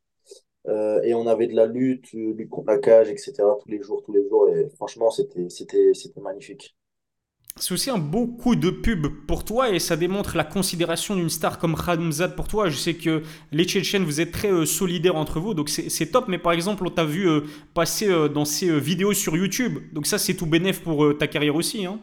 Euh, 0.69 1.01
et 1.03 1.15
on 1.15 1.27
avait 1.27 1.47
de 1.47 1.57
la 1.57 1.67
lutte, 1.67 2.15
euh, 2.15 2.35
lutte 2.35 2.51
contre 2.51 2.71
la 2.71 2.79
cage, 2.79 3.09
etc. 3.09 3.33
tous 3.63 3.69
les 3.69 3.83
jours, 3.83 4.03
tous 4.05 4.13
les 4.13 4.29
jours. 4.29 4.49
Et 4.49 4.69
franchement, 4.77 5.11
c'était, 5.11 5.49
c'était, 5.49 5.95
c'était 5.95 6.21
magnifique. 6.21 6.77
C'est 7.57 7.75
aussi 7.75 7.91
un 7.91 7.99
beau 7.99 8.27
coup 8.27 8.55
de 8.55 8.71
pub 8.71 9.07
pour 9.27 9.45
toi 9.45 9.71
et 9.71 9.81
ça 9.81 9.97
démontre 9.97 10.37
la 10.37 10.45
considération 10.45 11.17
d'une 11.17 11.31
star 11.31 11.59
comme 11.59 11.75
Khamzat 11.75 12.29
pour 12.29 12.47
toi. 12.47 12.69
Je 12.69 12.77
sais 12.77 12.95
que 12.95 13.23
les 13.51 13.65
Tchétchènes, 13.65 14.05
vous 14.05 14.21
êtes 14.21 14.31
très 14.31 14.53
euh, 14.53 14.65
solidaires 14.65 15.17
entre 15.17 15.41
vous, 15.41 15.55
donc 15.55 15.69
c'est, 15.69 16.07
top. 16.07 16.27
Mais 16.29 16.39
par 16.39 16.53
exemple, 16.53 16.87
on 16.87 16.91
t'a 16.91 17.05
vu 17.05 17.27
passer 17.75 18.07
dans 18.29 18.45
ces 18.45 18.79
vidéos 18.79 19.13
sur 19.13 19.37
YouTube. 19.37 19.79
Donc 19.93 20.07
ça, 20.07 20.19
c'est 20.19 20.35
tout 20.35 20.47
bénéf 20.47 20.83
pour 20.83 21.17
ta 21.19 21.27
carrière 21.27 21.57
aussi. 21.57 21.87
Hein 21.87 21.99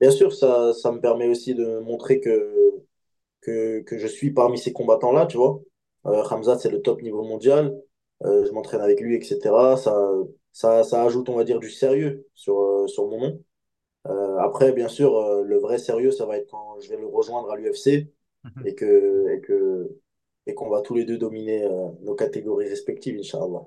Bien 0.00 0.10
sûr, 0.10 0.32
ça, 0.32 0.72
ça 0.74 0.92
me 0.92 1.00
permet 1.00 1.28
aussi 1.28 1.54
de 1.54 1.78
montrer 1.80 2.20
que, 2.20 2.52
que, 3.40 3.80
que 3.80 3.98
je 3.98 4.06
suis 4.06 4.30
parmi 4.30 4.58
ces 4.58 4.72
combattants-là, 4.72 5.26
tu 5.26 5.36
vois. 5.36 5.60
Euh, 6.06 6.22
Hamza, 6.30 6.58
c'est 6.58 6.70
le 6.70 6.80
top 6.82 7.02
niveau 7.02 7.22
mondial. 7.24 7.76
Euh, 8.24 8.44
je 8.46 8.52
m'entraîne 8.52 8.80
avec 8.80 9.00
lui, 9.00 9.14
etc. 9.16 9.38
Ça, 9.76 10.12
ça, 10.52 10.82
ça 10.82 11.02
ajoute, 11.04 11.28
on 11.28 11.36
va 11.36 11.44
dire, 11.44 11.58
du 11.58 11.70
sérieux 11.70 12.26
sur, 12.34 12.58
euh, 12.60 12.86
sur 12.86 13.06
mon 13.06 13.20
nom. 13.20 13.40
après, 14.38 14.72
bien 14.72 14.88
sûr, 14.88 15.42
le 15.42 15.58
vrai 15.58 15.78
sérieux, 15.78 16.10
ça 16.10 16.26
va 16.26 16.38
être 16.38 16.50
quand 16.50 16.80
je 16.80 16.88
vais 16.88 16.96
le 16.96 17.06
rejoindre 17.06 17.50
à 17.50 17.56
l'UFC 17.56 18.08
mhm. 18.44 18.66
et 18.66 18.74
que, 18.74 19.28
et 19.34 19.40
que, 19.40 19.90
et 20.46 20.54
qu'on 20.54 20.70
va 20.70 20.80
tous 20.80 20.94
les 20.94 21.04
deux 21.04 21.18
dominer 21.18 21.68
nos 22.02 22.14
catégories 22.14 22.68
respectives, 22.68 23.18
Inch'Allah. 23.18 23.62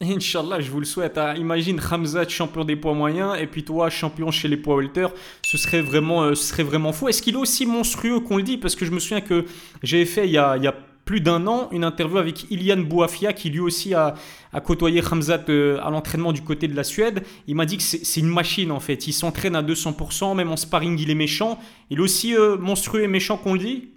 Inch'Allah, 0.00 0.60
je 0.60 0.70
vous 0.70 0.78
le 0.78 0.86
souhaite. 0.86 1.18
Hein. 1.18 1.34
Imagine 1.34 1.80
Hamza 1.80 2.28
champion 2.28 2.64
des 2.64 2.76
poids 2.76 2.94
moyens 2.94 3.36
et 3.40 3.48
puis 3.48 3.64
toi 3.64 3.90
champion 3.90 4.30
chez 4.30 4.46
les 4.46 4.56
poids 4.56 4.76
welter. 4.76 5.08
Ce 5.42 5.58
serait 5.58 5.80
vraiment, 5.80 6.34
ce 6.34 6.44
serait 6.44 6.62
vraiment 6.62 6.92
fou. 6.92 7.08
Est-ce 7.08 7.20
qu'il 7.20 7.34
est 7.34 7.38
aussi 7.38 7.66
monstrueux 7.66 8.20
qu'on 8.20 8.36
le 8.36 8.44
dit? 8.44 8.58
Parce 8.58 8.76
que 8.76 8.84
je 8.84 8.92
me 8.92 9.00
souviens 9.00 9.22
que 9.22 9.44
j'avais 9.82 10.04
fait 10.04 10.26
il 10.26 10.32
y 10.32 10.38
a, 10.38 10.56
il 10.56 10.62
y 10.62 10.68
a 10.68 10.74
plus 11.08 11.22
d'un 11.22 11.46
an 11.46 11.70
une 11.70 11.84
interview 11.84 12.18
avec 12.18 12.50
Ilian 12.50 12.82
Bouafia 12.82 13.32
qui 13.32 13.48
lui 13.48 13.60
aussi 13.60 13.94
a, 13.94 14.14
côtoyé 14.62 15.00
Hamzat 15.00 15.44
euh, 15.48 15.80
à 15.82 15.88
l'entraînement 15.90 16.32
du 16.34 16.42
côté 16.42 16.68
de 16.68 16.76
la 16.76 16.84
Suède. 16.84 17.22
Il 17.46 17.54
m'a 17.54 17.64
dit 17.64 17.78
que 17.78 17.82
c'est 17.82 18.20
une 18.20 18.28
machine 18.28 18.70
en 18.70 18.78
fait. 18.78 19.06
Il 19.06 19.14
s'entraîne 19.14 19.56
à 19.56 19.62
200%, 19.62 20.36
même 20.36 20.52
en 20.52 20.56
sparring 20.56 20.98
il 20.98 21.10
est 21.10 21.14
méchant. 21.14 21.56
Il 21.88 22.00
est 22.00 22.02
aussi 22.02 22.36
euh, 22.36 22.58
monstrueux 22.58 23.04
et 23.04 23.08
méchant 23.08 23.38
qu'on 23.38 23.54
le 23.54 23.58
dit? 23.58 23.94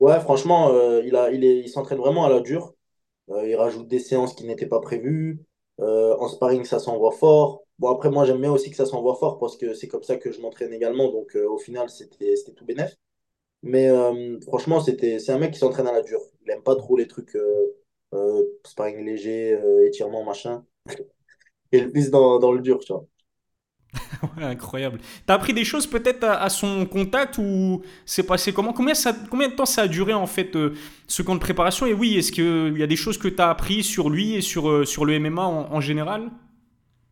Ouais, 0.00 0.18
franchement, 0.20 0.70
euh, 0.72 1.02
il, 1.04 1.68
s'entraîne 1.68 1.98
vraiment 1.98 2.24
à 2.24 2.30
la 2.30 2.40
dure. 2.40 2.72
il 3.28 3.54
rajoute 3.54 3.86
des 3.88 3.98
séances 3.98 4.32
qui 4.34 4.46
n'étaient 4.46 4.64
pas 4.64 4.80
prévues. 4.80 5.44
en 5.78 6.28
sparring, 6.28 6.64
ça 6.64 6.78
s'envoie 6.78 7.12
fort. 7.12 7.60
Bon, 7.78 7.90
après, 7.90 8.10
moi, 8.10 8.24
j'aime 8.24 8.40
bien 8.40 8.52
aussi 8.52 8.70
que 8.70 8.76
ça 8.76 8.86
s'envoie 8.86 9.16
fort 9.16 9.38
parce 9.38 9.58
que 9.58 9.74
c'est 9.74 9.86
comme 9.86 10.02
ça 10.02 10.16
que 10.16 10.32
je 10.32 10.40
m'entraîne 10.40 10.72
également. 10.72 11.12
Donc, 11.12 11.34
au 11.34 11.58
final, 11.58 11.90
c'était 11.90 12.32
tout 12.56 12.64
bénéf. 12.64 12.96
Mais 13.62 13.88
euh, 13.88 14.40
franchement, 14.40 14.80
c'était, 14.80 15.18
c'est 15.18 15.32
un 15.32 15.38
mec 15.38 15.52
qui 15.52 15.58
s'entraîne 15.58 15.86
à 15.86 15.92
la 15.92 16.02
dure. 16.02 16.20
Il 16.44 16.50
aime 16.50 16.62
pas 16.62 16.74
trop 16.74 16.96
les 16.96 17.06
trucs 17.06 17.36
euh, 17.36 17.76
euh, 18.14 18.42
sparring 18.64 19.04
léger, 19.04 19.58
étirement, 19.86 20.24
machin. 20.24 20.64
Il 21.72 21.84
est 21.84 21.88
plus 21.88 22.10
dans, 22.10 22.38
dans 22.38 22.52
le 22.52 22.60
dur, 22.60 22.80
tu 22.80 22.92
vois. 22.92 23.06
ouais, 24.36 24.44
incroyable. 24.44 24.98
T'as 25.26 25.34
appris 25.34 25.54
des 25.54 25.64
choses 25.64 25.86
peut-être 25.86 26.24
à, 26.24 26.48
son 26.48 26.86
contact 26.86 27.38
ou 27.38 27.82
c'est 28.04 28.26
passé 28.26 28.52
comment? 28.52 28.72
Combien, 28.72 28.94
ça, 28.94 29.14
combien 29.30 29.48
de 29.48 29.54
temps 29.54 29.66
ça 29.66 29.82
a 29.82 29.88
duré 29.88 30.12
en 30.12 30.26
fait 30.26 30.56
ce 31.06 31.22
camp 31.22 31.34
de 31.34 31.40
préparation? 31.40 31.86
Et 31.86 31.92
oui, 31.94 32.16
est-ce 32.16 32.32
qu'il 32.32 32.78
y 32.78 32.82
a 32.82 32.86
des 32.86 32.96
choses 32.96 33.16
que 33.16 33.28
tu 33.28 33.40
as 33.40 33.48
appris 33.48 33.82
sur 33.82 34.10
lui 34.10 34.34
et 34.34 34.40
sur, 34.40 34.86
sur 34.86 35.04
le 35.04 35.18
MMA 35.18 35.46
en, 35.46 35.80
général? 35.80 36.30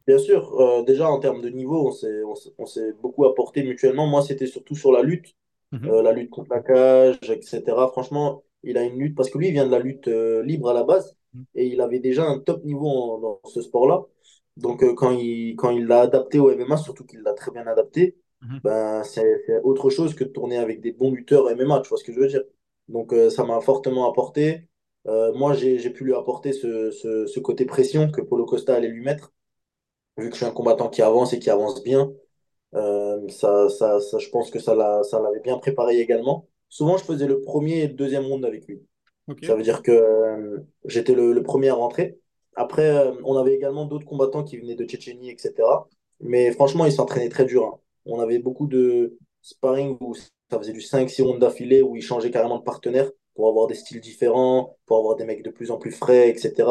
Bien 0.06 0.18
sûr, 0.18 0.84
déjà 0.86 1.08
en 1.10 1.18
termes 1.20 1.42
de 1.42 1.50
niveau, 1.50 1.88
on 1.88 1.92
s'est, 1.92 2.22
on 2.58 2.66
s'est 2.66 2.92
beaucoup 3.00 3.26
apporté 3.26 3.62
mutuellement. 3.62 4.06
Moi, 4.06 4.22
c'était 4.22 4.46
surtout 4.46 4.74
sur 4.74 4.90
la 4.92 5.02
lutte. 5.02 5.34
Mhm. 5.72 5.88
Euh, 5.88 6.02
la 6.02 6.12
lutte 6.12 6.30
contre 6.30 6.50
la 6.50 6.60
cage, 6.60 7.18
etc. 7.30 7.62
Franchement, 7.92 8.42
il 8.62 8.76
a 8.76 8.82
une 8.82 8.98
lutte, 8.98 9.16
parce 9.16 9.30
que 9.30 9.38
lui, 9.38 9.48
il 9.48 9.52
vient 9.52 9.66
de 9.66 9.70
la 9.70 9.78
lutte 9.78 10.08
euh, 10.08 10.42
libre 10.42 10.68
à 10.70 10.74
la 10.74 10.82
base, 10.82 11.16
mhm. 11.34 11.44
et 11.54 11.66
il 11.66 11.80
avait 11.80 12.00
déjà 12.00 12.24
un 12.24 12.38
top 12.40 12.64
niveau 12.64 13.18
dans 13.20 13.50
ce 13.50 13.62
sport-là. 13.62 14.04
Donc, 14.56 14.82
euh, 14.82 14.94
quand 14.94 15.10
il 15.12 15.54
quand 15.56 15.70
il 15.70 15.86
l'a 15.86 16.00
adapté 16.02 16.38
au 16.38 16.50
MMA, 16.50 16.76
surtout 16.76 17.04
qu'il 17.04 17.20
l'a 17.20 17.34
très 17.34 17.52
bien 17.52 17.66
adapté, 17.66 18.16
mhm. 18.42 18.60
ben, 18.64 19.02
c'est 19.04 19.24
autre 19.62 19.90
chose 19.90 20.14
que 20.14 20.24
de 20.24 20.30
tourner 20.30 20.58
avec 20.58 20.80
des 20.80 20.92
bons 20.92 21.12
lutteurs 21.12 21.48
MMA, 21.50 21.80
tu 21.82 21.88
vois 21.88 21.98
ce 21.98 22.04
que 22.04 22.12
je 22.12 22.20
veux 22.20 22.28
dire. 22.28 22.42
Donc, 22.88 23.14
ça 23.30 23.44
m'a 23.44 23.60
fortement 23.60 24.10
apporté. 24.10 24.66
moi, 25.06 25.54
j'ai 25.54 25.90
pu 25.90 26.04
lui 26.04 26.14
apporter 26.14 26.52
ce, 26.52 26.90
ce, 26.90 27.26
ce, 27.26 27.40
côté 27.40 27.64
pression 27.64 28.10
que 28.10 28.20
Polo 28.20 28.44
Costa 28.44 28.74
allait 28.74 28.88
lui 28.88 29.02
mettre, 29.02 29.32
vu 30.18 30.28
que 30.28 30.34
je 30.34 30.38
suis 30.38 30.46
un 30.46 30.50
combattant 30.50 30.88
qui 30.88 31.02
avance 31.02 31.32
et 31.32 31.38
qui 31.38 31.50
avance 31.50 31.84
bien. 31.84 32.12
Euh, 32.74 33.09
ça, 33.30 33.68
ça, 33.68 34.00
ça, 34.00 34.18
je 34.18 34.28
pense 34.28 34.50
que 34.50 34.58
ça 34.58 34.74
l'avait 34.74 35.40
bien 35.40 35.58
préparé 35.58 35.98
également. 36.00 36.46
Souvent, 36.68 36.96
je 36.96 37.04
faisais 37.04 37.26
le 37.26 37.40
premier 37.40 37.80
et 37.80 37.88
le 37.88 37.94
deuxième 37.94 38.26
round 38.26 38.44
avec 38.44 38.66
lui. 38.66 38.82
Ça 39.42 39.54
veut 39.54 39.62
dire 39.62 39.82
que 39.82 39.92
euh, 39.92 40.58
j'étais 40.86 41.14
le, 41.14 41.42
premier 41.42 41.68
à 41.68 41.74
rentrer. 41.74 42.18
Après, 42.56 42.88
euh, 42.88 43.12
on 43.24 43.36
avait 43.36 43.54
également 43.54 43.84
d'autres 43.86 44.04
combattants 44.06 44.42
qui 44.42 44.58
venaient 44.58 44.74
de 44.74 44.84
Tchétchénie, 44.84 45.30
etc. 45.30 45.54
Mais 46.20 46.50
franchement, 46.52 46.84
ils 46.86 46.92
s'entraînaient 46.92 47.28
très 47.28 47.44
dur. 47.44 47.64
hein. 47.64 47.78
On 48.06 48.18
avait 48.20 48.38
beaucoup 48.38 48.66
de 48.66 49.18
sparring 49.42 49.96
où 50.00 50.14
ça 50.14 50.58
faisait 50.58 50.72
du 50.72 50.80
cinq 50.80 51.08
six 51.10 51.22
rounds 51.22 51.38
d'affilée, 51.40 51.82
où 51.82 51.96
ils 51.96 52.02
changeaient 52.02 52.30
carrément 52.30 52.58
de 52.58 52.64
partenaire 52.64 53.10
pour 53.34 53.48
avoir 53.48 53.66
des 53.66 53.74
styles 53.74 54.00
différents, 54.00 54.76
pour 54.86 54.98
avoir 54.98 55.16
des 55.16 55.24
mecs 55.24 55.42
de 55.42 55.50
plus 55.50 55.70
en 55.70 55.78
plus 55.78 55.92
frais, 55.92 56.28
etc. 56.28 56.68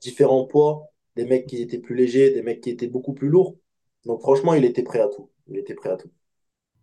Différents 0.00 0.46
poids, 0.46 0.88
des 1.16 1.24
mecs 1.24 1.46
qui 1.46 1.62
étaient 1.62 1.78
plus 1.78 1.94
légers, 1.94 2.30
des 2.30 2.42
mecs 2.42 2.60
qui 2.60 2.70
étaient 2.70 2.88
beaucoup 2.88 3.14
plus 3.14 3.28
lourds. 3.28 3.56
Donc 4.04 4.20
franchement, 4.20 4.54
il 4.54 4.64
était 4.64 4.82
prêt 4.82 5.00
à 5.00 5.08
tout. 5.08 5.30
Il 5.50 5.58
était 5.58 5.74
prêt 5.74 5.90
à 5.90 5.96
tout. 5.98 6.10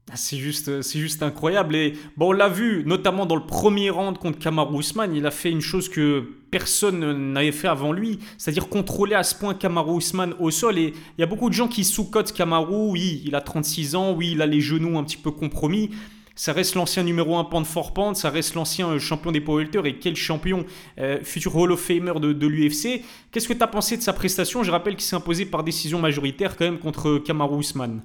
Ah, 0.10 0.16
C'est 0.16 0.38
juste, 0.38 0.82
c'est 0.84 1.00
juste 1.00 1.22
incroyable. 1.22 1.76
Et 1.76 1.94
bon, 2.16 2.30
on 2.30 2.32
l'a 2.32 2.48
vu, 2.48 2.84
notamment 2.86 3.26
dans 3.26 3.36
le 3.36 3.46
premier 3.46 3.90
round 3.90 4.18
contre 4.18 4.40
Kamaru 4.40 4.80
Usman, 4.80 5.14
il 5.14 5.26
a 5.26 5.32
fait 5.32 5.52
une 5.52 5.60
chose 5.60 5.90
que 5.90 6.26
personne 6.50 7.34
n'avait 7.34 7.52
fait 7.52 7.68
avant 7.68 7.92
lui, 7.92 8.20
c'est-à-dire 8.38 8.70
contrôler 8.70 9.16
à 9.16 9.24
ce 9.24 9.36
point 9.36 9.54
Kamaru 9.54 9.98
Usman 9.98 10.34
au 10.40 10.50
sol. 10.50 10.78
Et 10.78 10.94
il 11.18 11.22
y 11.22 11.24
a 11.24 11.26
beaucoup 11.26 11.50
de 11.50 11.54
gens 11.54 11.68
qui 11.68 11.84
sous-cotent 11.84 12.32
Kamaru. 12.32 12.92
Oui, 12.92 13.22
il 13.26 13.36
a 13.36 13.42
36 13.42 13.96
ans, 13.96 14.14
oui, 14.14 14.32
il 14.32 14.42
a 14.42 14.46
les 14.46 14.62
genoux 14.62 14.98
un 14.98 15.04
petit 15.04 15.18
peu 15.18 15.32
compromis. 15.32 15.90
Ça 16.36 16.54
reste 16.54 16.76
l'ancien 16.76 17.04
numéro 17.04 17.36
un 17.36 17.44
pan 17.44 17.60
de 17.62 17.66
fort 17.68 17.94
pente, 17.94 18.16
ça 18.16 18.30
reste 18.30 18.54
l'ancien 18.54 18.98
champion 19.00 19.32
des 19.32 19.42
powerlifters 19.42 19.86
et 19.88 19.98
quel 19.98 20.16
champion, 20.16 20.66
euh, 21.00 21.18
futur 21.24 21.56
Hall 21.56 21.72
of 21.72 21.82
Famer 21.82 22.14
de, 22.22 22.32
de 22.32 22.48
l'UFC. 22.48 23.02
Qu'est-ce 23.32 23.48
que 23.48 23.54
tu 23.54 23.64
as 23.64 23.68
pensé 23.68 23.98
de 23.98 24.04
sa 24.04 24.14
prestation? 24.14 24.64
Je 24.64 24.70
rappelle 24.72 24.96
qu'il 24.96 25.04
s'est 25.04 25.16
imposé 25.16 25.46
par 25.46 25.64
décision 25.64 26.00
majoritaire 26.00 26.56
quand 26.56 26.66
même 26.66 26.78
contre 26.80 27.18
Kamaru 27.18 27.60
Usman. 27.60 28.02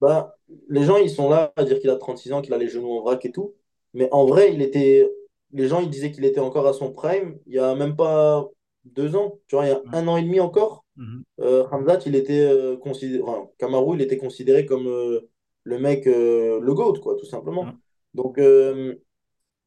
Bah, 0.00 0.36
les 0.68 0.84
gens, 0.84 0.96
ils 0.96 1.10
sont 1.10 1.28
là 1.28 1.52
à 1.56 1.64
dire 1.64 1.78
qu'il 1.78 1.90
a 1.90 1.96
36 1.96 2.32
ans, 2.32 2.42
qu'il 2.42 2.54
a 2.54 2.58
les 2.58 2.68
genoux 2.68 2.92
en 2.92 3.02
vrac 3.02 3.24
et 3.24 3.32
tout. 3.32 3.54
Mais 3.94 4.08
en 4.12 4.26
vrai, 4.26 4.52
il 4.52 4.62
était. 4.62 5.10
Les 5.52 5.66
gens, 5.66 5.80
ils 5.80 5.90
disaient 5.90 6.12
qu'il 6.12 6.24
était 6.24 6.40
encore 6.40 6.66
à 6.66 6.72
son 6.72 6.92
prime 6.92 7.38
il 7.46 7.54
y 7.54 7.58
a 7.58 7.74
même 7.74 7.96
pas 7.96 8.48
deux 8.84 9.16
ans. 9.16 9.38
Tu 9.46 9.56
vois, 9.56 9.66
il 9.66 9.70
y 9.70 9.72
a 9.72 9.82
un 9.92 10.08
an 10.08 10.16
et 10.16 10.22
demi 10.22 10.40
encore. 10.40 10.84
Mhm. 10.96 11.24
Euh, 11.40 11.66
Hamzat, 11.70 12.00
il 12.06 12.14
était 12.14 12.40
euh, 12.40 12.76
considéré. 12.76 13.22
Enfin, 13.22 13.48
Kamaru, 13.58 13.96
il 13.96 14.02
était 14.02 14.16
considéré 14.16 14.64
comme 14.66 14.86
euh, 14.86 15.28
le 15.64 15.78
mec, 15.78 16.06
le 16.06 16.72
GOAT, 16.72 17.00
quoi, 17.00 17.16
tout 17.16 17.26
simplement. 17.26 17.66
Donc, 18.14 18.40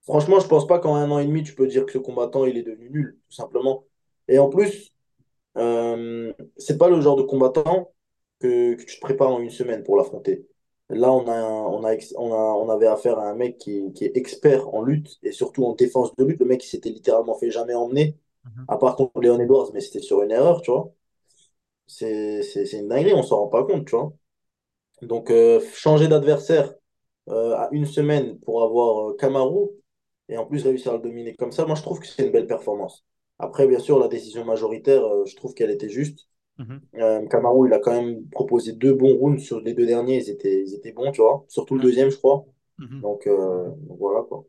franchement, 0.03 0.39
je 0.39 0.47
pense 0.47 0.67
pas 0.67 0.79
qu'en 0.79 0.95
un 0.95 1.09
an 1.11 1.19
et 1.19 1.25
demi, 1.25 1.43
tu 1.43 1.55
peux 1.55 1.67
dire 1.67 1.85
que 1.85 1.91
ce 1.91 1.97
combattant, 1.97 2.45
il 2.45 2.57
est 2.57 2.63
devenu 2.63 2.89
nul, 2.89 3.19
tout 3.29 3.35
simplement. 3.35 3.85
Et 4.27 4.39
en 4.39 4.49
plus, 4.49 4.91
c'est 5.55 6.77
pas 6.77 6.89
le 6.89 6.99
genre 6.99 7.15
de 7.15 7.23
combattant 7.23 7.92
que, 8.43 8.75
que 8.75 8.83
tu 8.85 8.95
te 8.97 9.01
prépares 9.01 9.31
en 9.31 9.39
une 9.41 9.49
semaine 9.51 9.83
pour 9.83 9.97
l'affronter. 9.97 10.47
Là, 10.89 11.11
on 11.13 11.27
a, 11.27 11.41
on 11.43 11.83
a, 11.85 11.95
on 12.17 12.33
a, 12.33 12.37
on 12.37 12.69
avait 12.69 12.87
affaire 12.87 13.19
à 13.19 13.29
un 13.29 13.35
mec 13.35 13.57
qui, 13.57 13.91
qui 13.93 14.05
est 14.05 14.17
expert 14.17 14.73
en 14.73 14.81
lutte 14.83 15.17
et 15.23 15.31
surtout 15.31 15.65
en 15.65 15.73
défense 15.75 16.15
de 16.17 16.25
lutte. 16.25 16.39
Le 16.39 16.45
mec, 16.47 16.63
il 16.65 16.69
s'était 16.69 16.89
littéralement 16.91 17.35
fait 17.37 17.51
jamais 17.51 17.75
emmener, 17.75 18.17
Mhm. 18.43 18.69
à 18.69 18.77
part 18.77 18.95
contre 18.97 19.21
Leon 19.21 19.39
Edwards, 19.39 19.71
mais 19.73 19.81
c'était 19.81 20.01
sur 20.01 20.21
une 20.23 20.31
erreur, 20.31 20.61
tu 20.61 20.71
vois. 20.71 20.93
C'est, 21.87 22.43
c'est, 22.43 22.65
c'est 22.65 22.79
une 22.79 22.87
dinguerie, 22.89 23.13
on 23.13 23.23
s'en 23.23 23.37
rend 23.39 23.47
pas 23.47 23.63
compte, 23.65 23.85
tu 23.87 23.95
vois. 23.95 24.13
Donc, 25.01 25.31
euh, 25.31 25.61
changer 25.73 26.07
d'adversaire 26.07 26.73
euh, 27.29 27.55
à 27.57 27.69
une 27.71 27.85
semaine 27.85 28.39
pour 28.41 28.63
avoir 28.63 29.11
euh, 29.11 29.17
Kamaru 29.17 29.69
et 30.29 30.37
en 30.37 30.45
plus 30.45 30.63
réussir 30.63 30.93
à 30.93 30.97
le 30.97 31.03
dominer 31.03 31.35
comme 31.35 31.51
ça, 31.51 31.65
moi, 31.65 31.75
je 31.75 31.81
trouve 31.83 31.99
que 31.99 32.07
c'est 32.07 32.25
une 32.25 32.31
belle 32.31 32.47
performance. 32.47 33.05
Après, 33.39 33.67
bien 33.67 33.79
sûr, 33.79 33.99
la 33.99 34.07
décision 34.09 34.45
majoritaire, 34.45 35.03
euh, 35.05 35.25
je 35.25 35.35
trouve 35.35 35.53
qu'elle 35.53 35.71
était 35.71 35.89
juste. 35.89 36.27
Mhm. 36.57 36.87
Euh, 36.95 37.25
Kamaru, 37.27 37.67
il 37.69 37.73
a 37.73 37.79
quand 37.79 37.91
même 37.91 38.27
proposé 38.29 38.73
deux 38.73 38.93
bons 38.93 39.15
rounds 39.17 39.41
sur 39.43 39.59
les 39.61 39.73
deux 39.73 39.85
derniers, 39.85 40.17
ils 40.17 40.29
étaient, 40.29 40.63
ils 40.63 40.73
étaient 40.75 40.91
bons, 40.91 41.11
tu 41.11 41.21
vois. 41.21 41.45
Surtout 41.47 41.75
le 41.75 41.81
deuxième, 41.81 42.09
je 42.11 42.17
crois. 42.17 42.45
Mhm. 42.77 43.03
Donc, 43.03 43.27
euh, 43.27 43.69
donc 43.87 43.97
voilà, 43.99 44.23
quoi. 44.23 44.45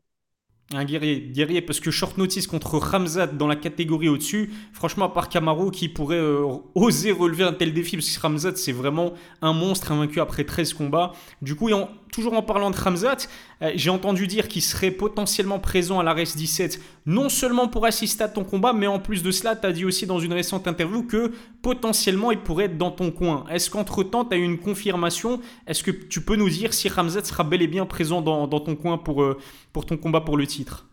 Un 0.73 0.83
guerrier, 0.83 1.21
guerrier, 1.21 1.61
parce 1.61 1.79
que 1.79 1.91
short 1.91 2.17
notice 2.17 2.47
contre 2.47 2.79
Ramzat 2.79 3.27
dans 3.27 3.45
la 3.47 3.55
catégorie 3.55 4.09
au-dessus, 4.09 4.51
franchement, 4.73 5.05
à 5.05 5.09
part 5.09 5.29
Kamaru 5.29 5.69
qui 5.69 5.89
pourrait 5.89 6.17
euh, 6.17 6.43
oser 6.73 7.11
relever 7.11 7.43
un 7.43 7.53
tel 7.53 7.71
défi, 7.71 7.95
parce 7.97 8.09
que 8.09 8.19
Ramzat, 8.19 8.55
c'est 8.55 8.71
vraiment 8.71 9.13
un 9.43 9.53
monstre 9.53 9.91
invaincu 9.91 10.19
après 10.19 10.43
13 10.43 10.73
combats. 10.73 11.11
Du 11.43 11.53
coup, 11.53 11.69
et 11.69 11.73
en- 11.73 11.87
toujours 12.15 12.33
en 12.33 12.41
parlant 12.41 12.71
de 12.71 12.77
Ramzat, 12.77 13.27
euh, 13.61 13.71
j'ai 13.75 13.89
entendu 13.89 14.25
dire 14.25 14.47
qu'il 14.47 14.61
serait 14.61 14.91
potentiellement 14.91 15.59
présent 15.59 15.99
à 15.99 16.03
la 16.03 16.13
RES 16.13 16.35
17, 16.35 16.79
non 17.05 17.27
seulement 17.27 17.67
pour 17.67 17.85
assister 17.85 18.23
à 18.23 18.29
ton 18.29 18.45
combat, 18.45 18.71
mais 18.71 18.87
en 18.87 18.99
plus 18.99 19.21
de 19.21 19.31
cela, 19.31 19.55
tu 19.55 19.67
as 19.67 19.73
dit 19.73 19.83
aussi 19.83 20.07
dans 20.07 20.19
une 20.19 20.31
récente 20.31 20.67
interview 20.67 21.03
que 21.03 21.33
potentiellement 21.61 22.31
il 22.31 22.39
pourrait 22.39 22.65
être 22.65 22.77
dans 22.77 22.91
ton 22.91 23.11
coin. 23.11 23.45
Est-ce 23.51 23.69
qu'entre-temps, 23.69 24.23
tu 24.23 24.33
as 24.33 24.37
eu 24.37 24.43
une 24.43 24.59
confirmation? 24.59 25.41
Est-ce 25.67 25.83
que 25.83 25.91
tu 25.91 26.21
peux 26.21 26.37
nous 26.37 26.49
dire 26.49 26.73
si 26.73 26.87
Ramzat 26.87 27.25
sera 27.25 27.43
bel 27.43 27.61
et 27.61 27.67
bien 27.67 27.85
présent 27.85 28.21
dans, 28.21 28.47
ton 28.47 28.75
coin 28.75 28.97
pour, 28.97 29.21
euh, 29.21 29.37
pour 29.73 29.85
ton 29.85 29.97
combat 29.97 30.21
pour 30.21 30.37
le 30.37 30.47
titre? 30.47 30.87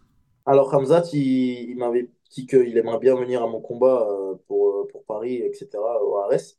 Alors, 0.45 0.75
Hamzat, 0.75 1.05
il, 1.13 1.77
m'avait 1.77 2.09
dit 2.33 2.47
qu'il 2.47 2.77
aimerait 2.77 2.99
bien 2.99 3.15
venir 3.15 3.43
à 3.43 3.47
mon 3.47 3.61
combat 3.61 4.09
euh, 4.11 4.35
pour, 4.49 4.89
Paris, 5.07 5.37
etc., 5.37 5.69
au 5.77 6.17
ARS. 6.17 6.57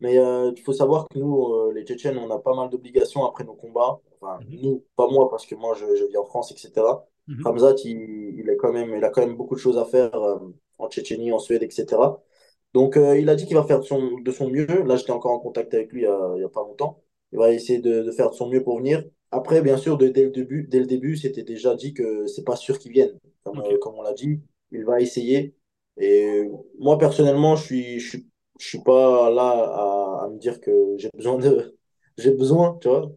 Mais 0.00 0.18
euh, 0.18 0.52
il 0.56 0.62
faut 0.62 0.72
savoir 0.72 1.08
que 1.08 1.18
nous, 1.18 1.52
euh, 1.54 1.72
les 1.74 1.84
Tchétchènes, 1.84 2.18
on 2.18 2.30
a 2.30 2.38
pas 2.38 2.54
mal 2.54 2.70
d'obligations 2.70 3.24
après 3.26 3.44
nos 3.44 3.54
combats. 3.54 4.00
Enfin, 4.20 4.38
Mhm. 4.48 4.58
nous, 4.62 4.84
pas 4.96 5.08
moi, 5.08 5.28
parce 5.30 5.46
que 5.46 5.54
moi, 5.54 5.74
je, 5.74 5.86
je 5.96 6.04
vis 6.04 6.16
en 6.16 6.24
France, 6.24 6.52
etc. 6.52 7.06
Mhm. 7.26 7.42
Hamzat, 7.44 7.74
il, 7.84 8.38
il 8.38 8.48
est 8.48 8.56
quand 8.56 8.72
même, 8.72 8.94
il 8.96 9.04
a 9.04 9.10
quand 9.10 9.20
même 9.26 9.36
beaucoup 9.36 9.54
de 9.54 9.60
choses 9.60 9.78
à 9.78 9.84
faire 9.84 10.14
euh, 10.14 10.38
en 10.78 10.88
Tchétchénie, 10.88 11.32
en 11.32 11.38
Suède, 11.38 11.62
etc. 11.62 12.22
Donc, 12.74 12.96
euh, 12.96 13.18
il 13.18 13.28
a 13.28 13.34
dit 13.34 13.46
qu'il 13.46 13.56
va 13.56 13.64
faire 13.64 13.80
de 13.80 13.84
son, 13.84 14.18
de 14.20 14.30
son 14.32 14.48
mieux. 14.50 14.66
Là, 14.84 14.96
j'étais 14.96 15.10
encore 15.12 15.32
en 15.32 15.40
contact 15.40 15.74
avec 15.74 15.92
lui 15.92 16.02
il 16.02 16.04
y 16.04 16.06
a, 16.06 16.32
il 16.36 16.40
y 16.42 16.44
a 16.44 16.48
pas 16.48 16.60
longtemps. 16.62 17.02
Il 17.32 17.38
va 17.38 17.52
essayer 17.52 17.80
de, 17.80 18.02
de 18.02 18.10
faire 18.12 18.30
de 18.30 18.34
son 18.34 18.48
mieux 18.48 18.62
pour 18.62 18.78
venir. 18.78 19.04
Après, 19.30 19.60
bien 19.62 19.76
sûr, 19.76 19.98
de- 19.98 20.08
dès 20.08 20.24
le 20.24 20.30
début, 20.30 20.64
dès 20.70 20.78
le 20.80 20.86
début, 20.86 21.16
c'était 21.16 21.42
déjà 21.42 21.74
dit 21.74 21.92
que 21.94 22.26
c'est 22.26 22.44
pas 22.44 22.56
sûr 22.56 22.78
qu'il 22.78 22.92
vienne. 22.92 23.18
Comme, 23.44 23.60
euh, 23.60 23.78
comme 23.78 23.94
on 23.96 24.02
l'a 24.02 24.12
dit, 24.14 24.40
il 24.72 24.84
va 24.84 25.00
essayer. 25.00 25.54
Et 25.98 26.48
moi, 26.78 26.98
personnellement, 26.98 27.56
je 27.56 27.64
suis, 27.64 28.00
je 28.00 28.08
suis, 28.08 28.28
je 28.58 28.66
suis 28.66 28.82
pas 28.82 29.30
là 29.30 29.42
à, 29.50 30.24
à 30.24 30.28
me 30.28 30.38
dire 30.38 30.60
que 30.60 30.96
j'ai 30.98 31.10
besoin 31.14 31.38
de, 31.38 31.76
j'ai 32.18 32.32
besoin, 32.32 32.78
tu 32.80 32.88
vois. 32.88 33.10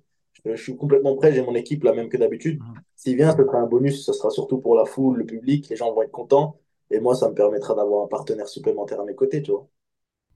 Je, 0.45 0.56
je 0.56 0.62
suis 0.63 0.75
complètement 0.77 1.15
prêt, 1.15 1.34
j'ai 1.34 1.41
mon 1.43 1.56
équipe 1.56 1.84
là 1.84 1.93
même 1.93 2.10
que 2.10 2.17
d'habitude. 2.17 2.60
Mhm. 2.60 2.82
S'il 2.95 3.15
vient, 3.17 3.32
ce 3.36 3.43
sera 3.43 3.58
un 3.60 3.67
bonus, 3.67 4.06
ce 4.06 4.13
sera 4.13 4.30
surtout 4.30 4.60
pour 4.60 4.75
la 4.75 4.86
foule, 4.86 5.17
le 5.19 5.25
public, 5.25 5.69
les 5.69 5.75
gens 5.75 5.93
vont 5.93 6.04
être 6.04 6.12
contents. 6.12 6.58
Et 6.91 6.99
moi, 6.99 7.15
ça 7.15 7.30
me 7.30 7.34
permettra 7.36 7.73
d'avoir 7.75 8.04
un 8.04 8.08
partenaire 8.08 8.47
supplémentaire 8.47 8.99
à 8.99 9.06
mes 9.06 9.15
côtés, 9.15 9.41
tu 9.41 9.51
vois. 9.51 9.67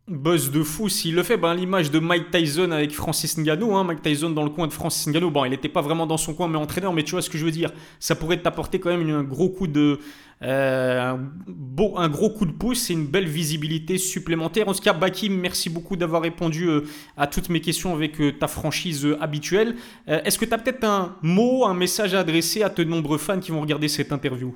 Buzz 0.07 0.51
de 0.51 0.61
fou, 0.61 0.87
s'il 0.87 1.15
le 1.15 1.23
fait, 1.23 1.35
ben, 1.35 1.55
l'image 1.55 1.89
de 1.89 1.97
Mike 1.97 2.29
Tyson 2.29 2.69
avec 2.69 2.91
Francis 2.91 3.39
Ngannou, 3.39 3.75
hein, 3.75 3.83
Mike 3.83 4.03
Tyson 4.03 4.29
dans 4.29 4.43
le 4.43 4.51
coin 4.51 4.67
de 4.67 4.73
Francis 4.73 5.07
Ngannou, 5.07 5.31
bon, 5.31 5.45
il 5.45 5.49
n'était 5.49 5.67
pas 5.67 5.81
vraiment 5.81 6.05
dans 6.05 6.17
son 6.17 6.35
coin, 6.35 6.47
mais 6.47 6.59
entraîneur, 6.59 6.93
mais 6.93 7.01
tu 7.01 7.11
vois 7.11 7.23
ce 7.23 7.29
que 7.29 7.39
je 7.39 7.45
veux 7.45 7.51
dire, 7.51 7.71
ça 7.99 8.13
pourrait 8.15 8.39
t'apporter 8.39 8.79
quand 8.79 8.95
même 8.95 9.09
un 9.09 9.23
gros 9.23 9.49
coup 9.49 9.65
de, 9.65 9.97
euh, 10.43 11.01
un, 11.01 11.31
beau- 11.47 11.97
un 11.97 12.07
gros 12.07 12.29
coup 12.29 12.45
de 12.45 12.51
pouce 12.51 12.91
et 12.91 12.93
une 12.93 13.07
belle 13.07 13.27
visibilité 13.27 13.97
supplémentaire. 13.97 14.67
En 14.67 14.75
tout 14.75 14.83
cas, 14.83 14.93
Baki, 14.93 15.31
merci 15.31 15.71
beaucoup 15.71 15.95
d'avoir 15.95 16.21
répondu 16.21 16.69
euh, 16.69 16.81
à 17.17 17.25
toutes 17.25 17.49
mes 17.49 17.59
questions 17.59 17.91
avec 17.95 18.21
euh, 18.21 18.31
ta 18.31 18.47
franchise 18.47 19.07
habituelle. 19.19 19.75
Est-ce 20.05 20.37
que 20.37 20.45
tu 20.45 20.53
as 20.53 20.59
peut-être 20.59 20.83
un 20.83 21.15
mot, 21.23 21.65
un 21.65 21.73
message 21.73 22.13
à 22.13 22.19
adresser 22.19 22.61
à 22.61 22.69
de 22.69 22.83
nombreux 22.83 23.17
fans 23.17 23.39
qui 23.39 23.51
vont 23.51 23.61
regarder 23.61 23.87
cette 23.87 24.11
interview? 24.11 24.53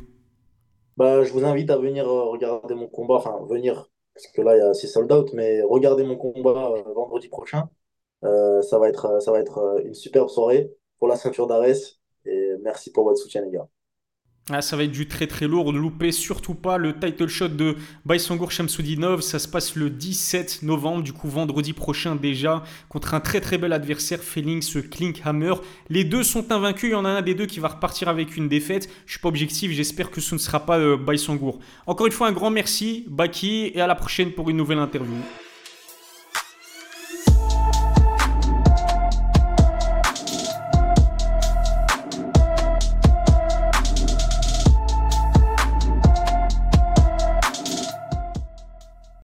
Bah, 0.97 1.23
je 1.23 1.31
vous 1.31 1.45
invite 1.45 1.69
à 1.71 1.77
venir 1.77 2.05
regarder 2.05 2.75
mon 2.75 2.87
combat, 2.87 3.15
enfin 3.15 3.39
venir, 3.49 3.89
parce 4.21 4.33
que 4.33 4.41
là, 4.41 4.55
il 4.57 4.59
y 4.59 4.61
a- 4.63 4.73
c'est 4.73 4.87
sold 4.87 5.11
out, 5.11 5.31
mais 5.33 5.61
regardez 5.63 6.03
mon 6.03 6.15
combat 6.17 6.71
euh, 6.73 6.93
vendredi 6.93 7.29
prochain. 7.29 7.69
Euh, 8.25 8.61
ça 8.63 8.79
va 8.79 8.89
être, 8.89 9.05
euh, 9.07 9.19
ça 9.21 9.31
va 9.31 9.39
être 9.39 9.81
une 9.85 9.93
superbe 9.95 10.29
soirée 10.29 10.71
pour 10.99 11.07
la 11.09 11.15
ceinture 11.17 11.47
d'Arès. 11.47 11.99
Et 12.25 12.55
merci 12.61 12.91
pour 12.91 13.05
votre 13.05 13.19
soutien, 13.19 13.43
les 13.43 13.51
gars. 13.51 13.67
Ah, 14.51 14.61
ça 14.63 14.75
va 14.75 14.83
être 14.83 14.91
du 14.91 15.07
très 15.07 15.27
très 15.27 15.47
lourd. 15.47 15.71
Ne 15.71 15.77
loupez 15.77 16.11
surtout 16.11 16.55
pas 16.55 16.77
le 16.77 16.97
title 16.97 17.27
shot 17.27 17.49
de 17.49 17.75
Baïsangour 18.05 18.51
Shamsoudinov. 18.51 19.21
Ça 19.21 19.37
se 19.37 19.47
passe 19.47 19.75
le 19.75 19.91
17 19.91 20.63
novembre, 20.63 21.03
du 21.03 21.13
coup 21.13 21.29
vendredi 21.29 21.73
prochain 21.73 22.15
déjà, 22.15 22.63
contre 22.87 23.13
un 23.13 23.19
très 23.19 23.41
très 23.41 23.59
bel 23.59 23.73
adversaire, 23.73 24.21
Felix 24.23 24.77
Klinkhammer. 24.89 25.53
Les 25.89 26.03
deux 26.03 26.23
sont 26.23 26.51
invaincus. 26.51 26.89
Il 26.89 26.93
y 26.93 26.95
en 26.95 27.05
a 27.05 27.09
un 27.09 27.21
des 27.21 27.35
deux 27.35 27.45
qui 27.45 27.59
va 27.59 27.67
repartir 27.67 28.09
avec 28.09 28.37
une 28.37 28.49
défaite. 28.49 28.89
Je 29.05 29.11
suis 29.11 29.19
pas 29.19 29.29
objectif. 29.29 29.71
J'espère 29.71 30.09
que 30.09 30.19
ce 30.19 30.33
ne 30.33 30.39
sera 30.39 30.65
pas 30.65 30.79
euh. 30.79 30.97
Encore 31.85 32.07
une 32.07 32.13
fois, 32.13 32.27
un 32.27 32.31
grand 32.31 32.49
merci, 32.49 33.05
Baki, 33.07 33.71
et 33.73 33.81
à 33.81 33.87
la 33.87 33.95
prochaine 33.95 34.31
pour 34.31 34.49
une 34.49 34.57
nouvelle 34.57 34.79
interview. 34.79 35.15